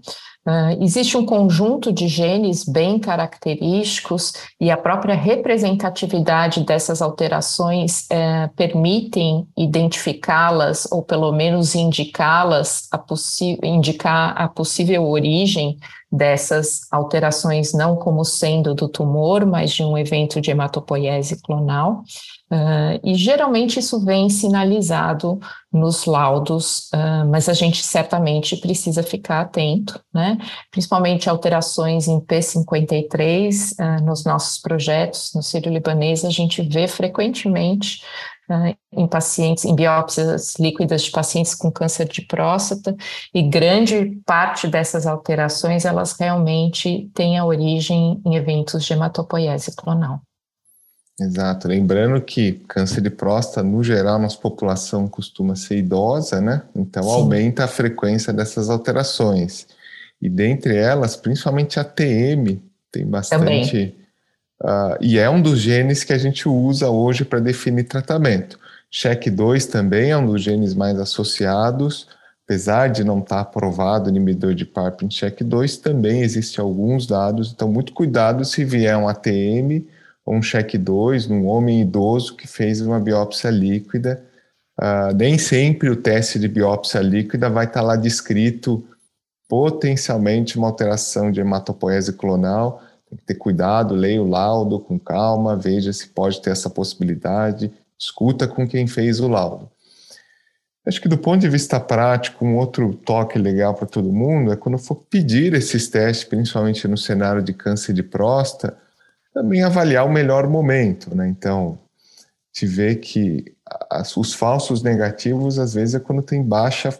Uh, 0.43 0.83
existe 0.83 1.15
um 1.15 1.23
conjunto 1.23 1.93
de 1.93 2.07
genes 2.07 2.65
bem 2.65 2.97
característicos 2.97 4.33
e 4.59 4.71
a 4.71 4.77
própria 4.77 5.13
representatividade 5.13 6.63
dessas 6.63 6.99
alterações 6.99 8.07
uh, 8.07 8.51
permitem 8.55 9.47
identificá-las 9.55 10.91
ou 10.91 11.03
pelo 11.03 11.31
menos 11.31 11.75
indicá-las, 11.75 12.87
a 12.91 12.99
indicar 13.63 14.33
a 14.35 14.47
possível 14.47 15.07
origem 15.07 15.77
dessas 16.11 16.81
alterações 16.91 17.73
não 17.73 17.95
como 17.95 18.25
sendo 18.25 18.75
do 18.75 18.89
tumor, 18.89 19.45
mas 19.45 19.71
de 19.71 19.83
um 19.83 19.97
evento 19.97 20.41
de 20.41 20.51
hematopoiese 20.51 21.41
clonal. 21.41 22.03
Uh, 22.51 22.99
e 23.01 23.15
geralmente 23.15 23.79
isso 23.79 24.03
vem 24.03 24.29
sinalizado 24.29 25.39
nos 25.71 26.05
laudos, 26.05 26.89
uh, 26.93 27.25
mas 27.29 27.47
a 27.47 27.53
gente 27.53 27.81
certamente 27.81 28.57
precisa 28.57 29.01
ficar 29.01 29.39
atento, 29.39 29.97
né? 30.13 30.37
Principalmente 30.69 31.29
alterações 31.29 32.09
em 32.09 32.19
P53 32.19 33.71
uh, 33.79 34.03
nos 34.03 34.25
nossos 34.25 34.57
projetos 34.61 35.31
no 35.33 35.41
Sírio 35.41 35.71
Libanês, 35.71 36.25
a 36.25 36.29
gente 36.29 36.61
vê 36.61 36.89
frequentemente 36.89 38.01
né, 38.47 38.75
em 38.91 39.07
pacientes, 39.07 39.65
em 39.65 39.75
biópsias 39.75 40.55
líquidas 40.59 41.03
de 41.03 41.11
pacientes 41.11 41.55
com 41.55 41.71
câncer 41.71 42.07
de 42.07 42.21
próstata, 42.21 42.95
e 43.33 43.41
grande 43.41 44.21
parte 44.25 44.67
dessas 44.67 45.05
alterações, 45.07 45.85
elas 45.85 46.13
realmente 46.19 47.09
têm 47.13 47.37
a 47.37 47.45
origem 47.45 48.21
em 48.25 48.35
eventos 48.35 48.83
de 48.83 48.93
hematopoiese 48.93 49.75
clonal. 49.75 50.21
Exato. 51.19 51.67
Lembrando 51.67 52.19
que 52.21 52.53
câncer 52.67 53.01
de 53.01 53.09
próstata, 53.09 53.61
no 53.61 53.83
geral, 53.83 54.17
nossa 54.17 54.37
população 54.37 55.07
costuma 55.07 55.55
ser 55.55 55.77
idosa, 55.77 56.41
né? 56.41 56.63
Então 56.75 57.03
Sim. 57.03 57.11
aumenta 57.11 57.63
a 57.65 57.67
frequência 57.67 58.33
dessas 58.33 58.69
alterações. 58.69 59.67
E 60.21 60.29
dentre 60.29 60.75
elas, 60.75 61.15
principalmente 61.15 61.79
a 61.79 61.83
TM, 61.83 62.61
tem 62.91 63.05
bastante 63.05 63.95
Uh, 64.61 64.95
e 65.01 65.17
é 65.17 65.27
um 65.27 65.41
dos 65.41 65.59
genes 65.59 66.03
que 66.03 66.13
a 66.13 66.17
gente 66.17 66.47
usa 66.47 66.87
hoje 66.87 67.25
para 67.25 67.39
definir 67.39 67.85
tratamento. 67.85 68.59
CHEC2 68.91 69.67
também 69.71 70.11
é 70.11 70.17
um 70.17 70.25
dos 70.25 70.43
genes 70.43 70.75
mais 70.75 70.99
associados, 70.99 72.07
apesar 72.45 72.89
de 72.89 73.03
não 73.03 73.19
estar 73.19 73.37
tá 73.37 73.41
aprovado 73.41 74.07
o 74.07 74.09
inibidor 74.09 74.53
de 74.53 74.65
PARP 74.65 75.03
em 75.03 75.07
CHEC2, 75.07 75.81
também 75.81 76.21
existem 76.21 76.61
alguns 76.61 77.07
dados, 77.07 77.51
então 77.51 77.71
muito 77.71 77.91
cuidado 77.93 78.45
se 78.45 78.63
vier 78.63 78.95
um 78.97 79.07
ATM 79.07 79.87
ou 80.23 80.35
um 80.35 80.41
CHEC2 80.41 81.27
num 81.27 81.47
homem 81.47 81.81
idoso 81.81 82.35
que 82.35 82.47
fez 82.47 82.81
uma 82.81 82.99
biópsia 82.99 83.49
líquida. 83.49 84.23
Uh, 84.79 85.15
nem 85.15 85.39
sempre 85.39 85.89
o 85.89 85.95
teste 85.95 86.37
de 86.37 86.47
biópsia 86.47 87.01
líquida 87.01 87.49
vai 87.49 87.65
estar 87.65 87.79
tá 87.79 87.85
lá 87.85 87.95
descrito 87.95 88.85
potencialmente 89.49 90.57
uma 90.57 90.67
alteração 90.67 91.31
de 91.31 91.41
hematopoese 91.41 92.13
clonal, 92.13 92.81
tem 93.11 93.17
que 93.17 93.25
ter 93.25 93.35
cuidado, 93.35 93.93
leia 93.93 94.21
o 94.21 94.27
laudo 94.27 94.79
com 94.79 94.97
calma, 94.97 95.57
veja 95.57 95.91
se 95.91 96.07
pode 96.07 96.41
ter 96.41 96.51
essa 96.51 96.69
possibilidade, 96.69 97.71
escuta 97.99 98.47
com 98.47 98.65
quem 98.65 98.87
fez 98.87 99.19
o 99.19 99.27
laudo. 99.27 99.69
Acho 100.85 101.01
que 101.01 101.09
do 101.09 101.17
ponto 101.17 101.41
de 101.41 101.49
vista 101.49 101.79
prático, 101.79 102.45
um 102.45 102.55
outro 102.55 102.95
toque 102.95 103.37
legal 103.37 103.75
para 103.75 103.85
todo 103.85 104.11
mundo 104.11 104.51
é 104.51 104.55
quando 104.55 104.77
for 104.77 104.95
pedir 104.95 105.53
esses 105.53 105.87
testes, 105.89 106.27
principalmente 106.27 106.87
no 106.87 106.97
cenário 106.97 107.43
de 107.43 107.53
câncer 107.53 107.93
de 107.93 108.01
próstata, 108.01 108.77
também 109.33 109.61
avaliar 109.61 110.05
o 110.05 110.11
melhor 110.11 110.47
momento, 110.47 111.15
né? 111.15 111.27
Então, 111.27 111.77
te 112.51 112.65
vê 112.65 112.95
que 112.95 113.53
as, 113.89 114.17
os 114.17 114.33
falsos 114.33 114.81
negativos, 114.81 115.59
às 115.59 115.73
vezes, 115.73 115.95
é 115.95 115.99
quando 115.99 116.21
tem 116.21 116.41
baixa 116.43 116.97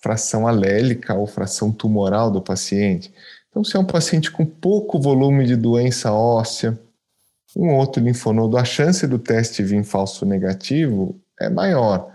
fração 0.00 0.46
alélica 0.46 1.14
ou 1.14 1.26
fração 1.26 1.72
tumoral 1.72 2.30
do 2.30 2.40
paciente. 2.40 3.12
Então, 3.50 3.64
se 3.64 3.76
é 3.76 3.80
um 3.80 3.84
paciente 3.84 4.30
com 4.30 4.44
pouco 4.44 5.00
volume 5.00 5.46
de 5.46 5.56
doença 5.56 6.12
óssea, 6.12 6.78
um 7.56 7.74
outro 7.74 8.02
linfonodo, 8.02 8.56
a 8.56 8.64
chance 8.64 9.06
do 9.06 9.18
teste 9.18 9.62
vir 9.62 9.82
falso 9.82 10.26
negativo 10.26 11.18
é 11.40 11.48
maior. 11.48 12.12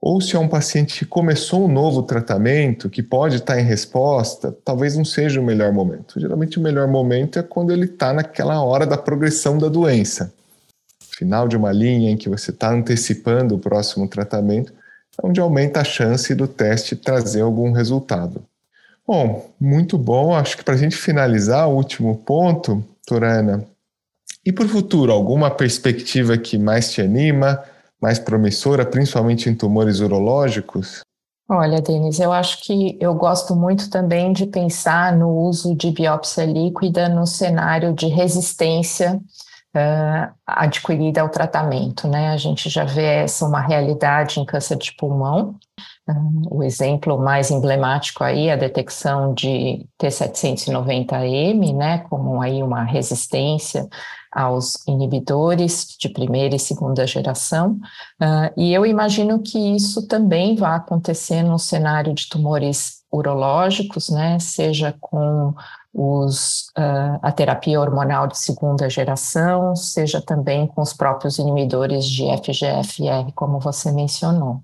Ou 0.00 0.20
se 0.20 0.36
é 0.36 0.38
um 0.38 0.48
paciente 0.48 1.00
que 1.00 1.04
começou 1.04 1.64
um 1.64 1.72
novo 1.72 2.02
tratamento, 2.02 2.90
que 2.90 3.02
pode 3.02 3.36
estar 3.36 3.58
em 3.58 3.64
resposta, 3.64 4.56
talvez 4.64 4.96
não 4.96 5.04
seja 5.04 5.40
o 5.40 5.44
melhor 5.44 5.72
momento. 5.72 6.20
Geralmente 6.20 6.58
o 6.58 6.62
melhor 6.62 6.86
momento 6.86 7.38
é 7.38 7.42
quando 7.42 7.72
ele 7.72 7.86
está 7.86 8.12
naquela 8.12 8.62
hora 8.62 8.86
da 8.86 8.96
progressão 8.96 9.58
da 9.58 9.68
doença. 9.68 10.32
Final 11.00 11.48
de 11.48 11.56
uma 11.56 11.72
linha 11.72 12.10
em 12.10 12.16
que 12.16 12.28
você 12.28 12.50
está 12.50 12.70
antecipando 12.70 13.54
o 13.54 13.58
próximo 13.58 14.06
tratamento, 14.06 14.72
é 15.20 15.26
onde 15.26 15.40
aumenta 15.40 15.80
a 15.80 15.84
chance 15.84 16.34
do 16.34 16.46
teste 16.46 16.94
trazer 16.94 17.40
algum 17.40 17.72
resultado. 17.72 18.44
Bom, 19.06 19.50
muito 19.60 19.96
bom. 19.96 20.34
Acho 20.34 20.56
que 20.56 20.64
para 20.64 20.74
a 20.74 20.78
gente 20.78 20.96
finalizar, 20.96 21.68
o 21.68 21.76
último 21.76 22.16
ponto, 22.16 22.84
Turana, 23.06 23.64
e 24.44 24.52
para 24.52 24.64
o 24.64 24.68
futuro, 24.68 25.12
alguma 25.12 25.50
perspectiva 25.50 26.38
que 26.38 26.56
mais 26.56 26.92
te 26.92 27.00
anima, 27.00 27.62
mais 28.00 28.18
promissora, 28.18 28.86
principalmente 28.86 29.48
em 29.48 29.54
tumores 29.54 30.00
urológicos? 30.00 31.00
Olha, 31.48 31.80
Denise, 31.80 32.22
eu 32.22 32.32
acho 32.32 32.62
que 32.62 32.96
eu 33.00 33.14
gosto 33.14 33.54
muito 33.54 33.88
também 33.88 34.32
de 34.32 34.46
pensar 34.46 35.16
no 35.16 35.30
uso 35.30 35.76
de 35.76 35.92
biópsia 35.92 36.44
líquida 36.44 37.08
no 37.08 37.26
cenário 37.26 37.92
de 37.92 38.06
resistência 38.06 39.20
uh, 39.74 40.34
adquirida 40.46 41.20
ao 41.22 41.28
tratamento, 41.28 42.06
né? 42.06 42.30
A 42.30 42.36
gente 42.36 42.68
já 42.68 42.84
vê 42.84 43.22
essa 43.24 43.46
uma 43.46 43.60
realidade 43.60 44.38
em 44.38 44.44
câncer 44.44 44.76
de 44.76 44.92
pulmão, 44.96 45.58
o 46.50 46.62
exemplo 46.62 47.18
mais 47.18 47.50
emblemático 47.50 48.22
aí 48.22 48.46
é 48.46 48.52
a 48.52 48.56
detecção 48.56 49.34
de 49.34 49.86
T790M, 50.00 51.76
né, 51.76 51.98
como 52.08 52.40
aí 52.40 52.62
uma 52.62 52.84
resistência 52.84 53.88
aos 54.30 54.86
inibidores 54.86 55.96
de 55.98 56.08
primeira 56.08 56.54
e 56.54 56.60
segunda 56.60 57.06
geração, 57.06 57.72
uh, 58.22 58.52
e 58.56 58.72
eu 58.72 58.86
imagino 58.86 59.42
que 59.42 59.58
isso 59.58 60.06
também 60.06 60.54
vai 60.54 60.76
acontecer 60.76 61.42
no 61.42 61.58
cenário 61.58 62.14
de 62.14 62.28
tumores 62.28 63.02
urológicos, 63.10 64.10
né, 64.10 64.38
seja 64.38 64.94
com 65.00 65.54
os, 65.98 66.68
uh, 66.76 67.18
a 67.22 67.32
terapia 67.32 67.80
hormonal 67.80 68.26
de 68.26 68.36
segunda 68.36 68.88
geração, 68.90 69.74
seja 69.74 70.20
também 70.20 70.66
com 70.66 70.82
os 70.82 70.92
próprios 70.92 71.38
inibidores 71.38 72.04
de 72.04 72.24
FGFR, 72.36 73.32
como 73.34 73.58
você 73.58 73.90
mencionou. 73.90 74.60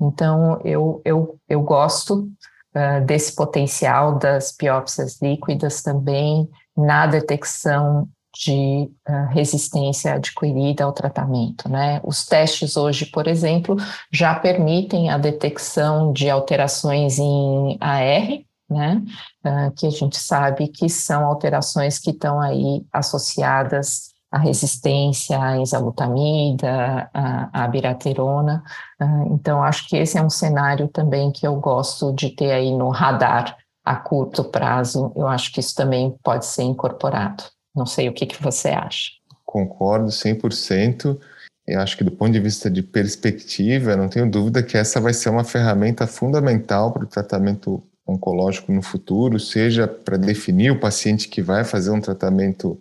Então, 0.00 0.60
eu, 0.64 1.02
eu, 1.04 1.36
eu 1.48 1.60
gosto 1.62 2.28
uh, 2.76 3.04
desse 3.04 3.34
potencial 3.34 4.20
das 4.20 4.54
biópsias 4.56 5.20
líquidas 5.20 5.82
também 5.82 6.48
na 6.76 7.08
detecção 7.08 8.08
de 8.32 8.88
uh, 9.08 9.32
resistência 9.32 10.14
adquirida 10.14 10.84
ao 10.84 10.92
tratamento. 10.92 11.68
Né? 11.68 12.00
Os 12.04 12.24
testes 12.24 12.76
hoje, 12.76 13.06
por 13.06 13.26
exemplo, 13.26 13.74
já 14.12 14.32
permitem 14.32 15.10
a 15.10 15.18
detecção 15.18 16.12
de 16.12 16.30
alterações 16.30 17.18
em 17.18 17.76
AR, 17.80 18.47
né? 18.68 19.02
Uh, 19.44 19.70
que 19.74 19.86
a 19.86 19.90
gente 19.90 20.18
sabe 20.18 20.68
que 20.68 20.88
são 20.88 21.24
alterações 21.24 21.98
que 21.98 22.10
estão 22.10 22.40
aí 22.40 22.84
associadas 22.92 24.08
a 24.30 24.38
resistência 24.38 25.42
à 25.42 25.56
enzalutamida, 25.56 27.10
à, 27.14 27.64
à 27.64 27.68
biraterona. 27.68 28.62
Uh, 29.00 29.34
então, 29.34 29.62
acho 29.62 29.88
que 29.88 29.96
esse 29.96 30.18
é 30.18 30.22
um 30.22 30.30
cenário 30.30 30.88
também 30.88 31.32
que 31.32 31.46
eu 31.46 31.56
gosto 31.56 32.12
de 32.12 32.30
ter 32.30 32.52
aí 32.52 32.70
no 32.70 32.90
radar 32.90 33.56
a 33.84 33.96
curto 33.96 34.44
prazo. 34.44 35.12
Eu 35.16 35.26
acho 35.26 35.52
que 35.52 35.60
isso 35.60 35.74
também 35.74 36.14
pode 36.22 36.44
ser 36.44 36.62
incorporado. 36.62 37.44
Não 37.74 37.86
sei 37.86 38.08
o 38.08 38.12
que, 38.12 38.26
que 38.26 38.42
você 38.42 38.68
acha. 38.68 39.12
Concordo 39.46 40.08
100%. 40.08 41.18
Eu 41.66 41.80
acho 41.80 41.96
que 41.96 42.04
do 42.04 42.10
ponto 42.10 42.32
de 42.32 42.40
vista 42.40 42.70
de 42.70 42.82
perspectiva, 42.82 43.96
não 43.96 44.08
tenho 44.08 44.30
dúvida 44.30 44.62
que 44.62 44.76
essa 44.76 45.00
vai 45.00 45.14
ser 45.14 45.30
uma 45.30 45.44
ferramenta 45.44 46.06
fundamental 46.06 46.92
para 46.92 47.04
o 47.04 47.06
tratamento 47.06 47.82
oncológico 48.08 48.72
no 48.72 48.80
futuro, 48.80 49.38
seja 49.38 49.86
para 49.86 50.16
definir 50.16 50.70
o 50.70 50.80
paciente 50.80 51.28
que 51.28 51.42
vai 51.42 51.62
fazer 51.62 51.90
um 51.90 52.00
tratamento 52.00 52.80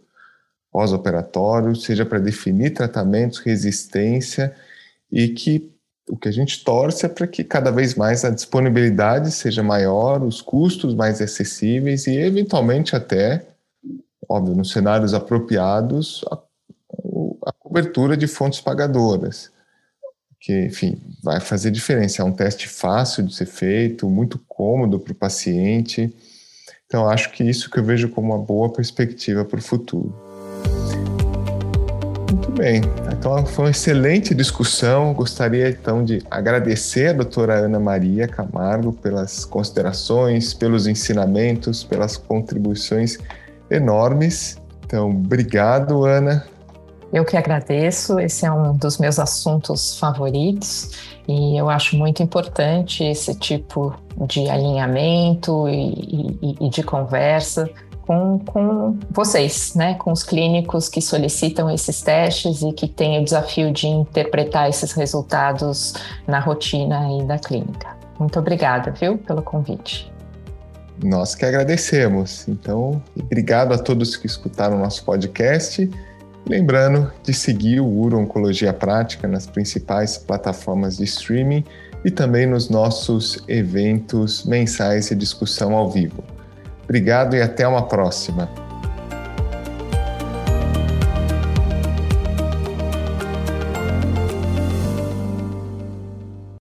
pós-operatório, 0.71 1.75
seja 1.75 2.05
para 2.05 2.19
definir 2.19 2.73
tratamentos, 2.73 3.39
resistência 3.39 4.55
e 5.11 5.27
que 5.27 5.69
o 6.09 6.15
que 6.15 6.29
a 6.29 6.31
gente 6.31 6.63
torce 6.63 7.05
é 7.05 7.09
para 7.09 7.27
que 7.27 7.43
cada 7.43 7.69
vez 7.69 7.95
mais 7.95 8.23
a 8.23 8.29
disponibilidade 8.29 9.29
seja 9.31 9.61
maior, 9.61 10.23
os 10.23 10.41
custos 10.41 10.95
mais 10.95 11.21
acessíveis 11.21 12.07
e, 12.07 12.15
eventualmente, 12.15 12.95
até, 12.95 13.45
óbvio, 14.29 14.55
nos 14.55 14.71
cenários 14.71 15.13
apropriados, 15.13 16.23
a, 16.31 16.39
a 17.45 17.51
cobertura 17.51 18.15
de 18.15 18.25
fontes 18.25 18.61
pagadoras. 18.61 19.51
Que, 20.39 20.65
enfim, 20.65 21.01
vai 21.23 21.39
fazer 21.39 21.71
diferença. 21.71 22.21
É 22.21 22.25
um 22.25 22.31
teste 22.31 22.67
fácil 22.67 23.23
de 23.23 23.35
ser 23.35 23.47
feito, 23.47 24.09
muito 24.09 24.39
cômodo 24.47 24.99
para 24.99 25.11
o 25.11 25.15
paciente. 25.15 26.13
Então, 26.85 27.09
acho 27.09 27.31
que 27.31 27.43
isso 27.43 27.69
que 27.69 27.79
eu 27.79 27.83
vejo 27.83 28.09
como 28.09 28.33
uma 28.33 28.43
boa 28.43 28.71
perspectiva 28.71 29.43
para 29.43 29.59
o 29.59 29.61
futuro. 29.61 30.15
Muito 32.31 32.51
bem. 32.51 32.81
Então 33.11 33.45
foi 33.45 33.65
uma 33.65 33.71
excelente 33.71 34.33
discussão. 34.35 35.13
Gostaria 35.13 35.69
então 35.69 36.03
de 36.03 36.21
agradecer 36.29 37.07
a 37.07 37.13
doutora 37.13 37.55
Ana 37.55 37.79
Maria 37.79 38.27
Camargo 38.27 38.93
pelas 38.93 39.43
considerações, 39.43 40.53
pelos 40.53 40.87
ensinamentos, 40.87 41.83
pelas 41.83 42.15
contribuições 42.15 43.17
enormes. 43.69 44.57
Então, 44.85 45.09
obrigado, 45.09 46.05
Ana. 46.05 46.45
Eu 47.11 47.23
que 47.23 47.37
agradeço, 47.37 48.19
esse 48.19 48.45
é 48.45 48.51
um 48.51 48.75
dos 48.75 48.97
meus 48.97 49.17
assuntos 49.17 49.97
favoritos 49.97 50.91
e 51.27 51.57
eu 51.57 51.69
acho 51.69 51.95
muito 51.95 52.21
importante 52.21 53.03
esse 53.03 53.33
tipo 53.35 53.95
de 54.27 54.49
alinhamento 54.49 55.69
e, 55.69 56.37
e, 56.41 56.67
e 56.67 56.69
de 56.69 56.83
conversa 56.83 57.69
com, 58.01 58.39
com 58.39 58.97
vocês, 59.11 59.73
né, 59.75 59.95
com 59.95 60.11
os 60.11 60.23
clínicos 60.23 60.87
que 60.87 61.01
solicitam 61.01 61.69
esses 61.69 62.01
testes 62.01 62.61
e 62.61 62.71
que 62.71 62.87
têm 62.87 63.19
o 63.19 63.23
desafio 63.23 63.71
de 63.71 63.87
interpretar 63.87 64.69
esses 64.69 64.93
resultados 64.93 65.93
na 66.25 66.39
rotina 66.39 67.05
aí 67.05 67.25
da 67.25 67.37
clínica. 67.37 67.95
Muito 68.17 68.39
obrigada, 68.39 68.91
viu, 68.91 69.17
pelo 69.17 69.41
convite. 69.41 70.11
Nós 71.03 71.35
que 71.35 71.45
agradecemos. 71.45 72.47
Então, 72.47 73.01
obrigado 73.15 73.73
a 73.73 73.77
todos 73.77 74.15
que 74.15 74.25
escutaram 74.25 74.79
nosso 74.79 75.03
podcast. 75.03 75.87
Lembrando 76.47 77.11
de 77.23 77.33
seguir 77.33 77.81
o 77.81 77.85
Uro 77.85 78.17
Oncologia 78.17 78.71
Prática 78.71 79.27
nas 79.27 79.45
principais 79.45 80.17
plataformas 80.17 80.95
de 80.95 81.03
streaming 81.03 81.65
e 82.05 82.09
também 82.09 82.45
nos 82.45 82.69
nossos 82.69 83.43
eventos 83.49 84.45
mensais 84.45 85.09
de 85.09 85.15
discussão 85.15 85.75
ao 85.75 85.91
vivo. 85.91 86.23
Obrigado 86.85 87.35
e 87.35 87.41
até 87.41 87.67
uma 87.67 87.85
próxima. 87.85 88.49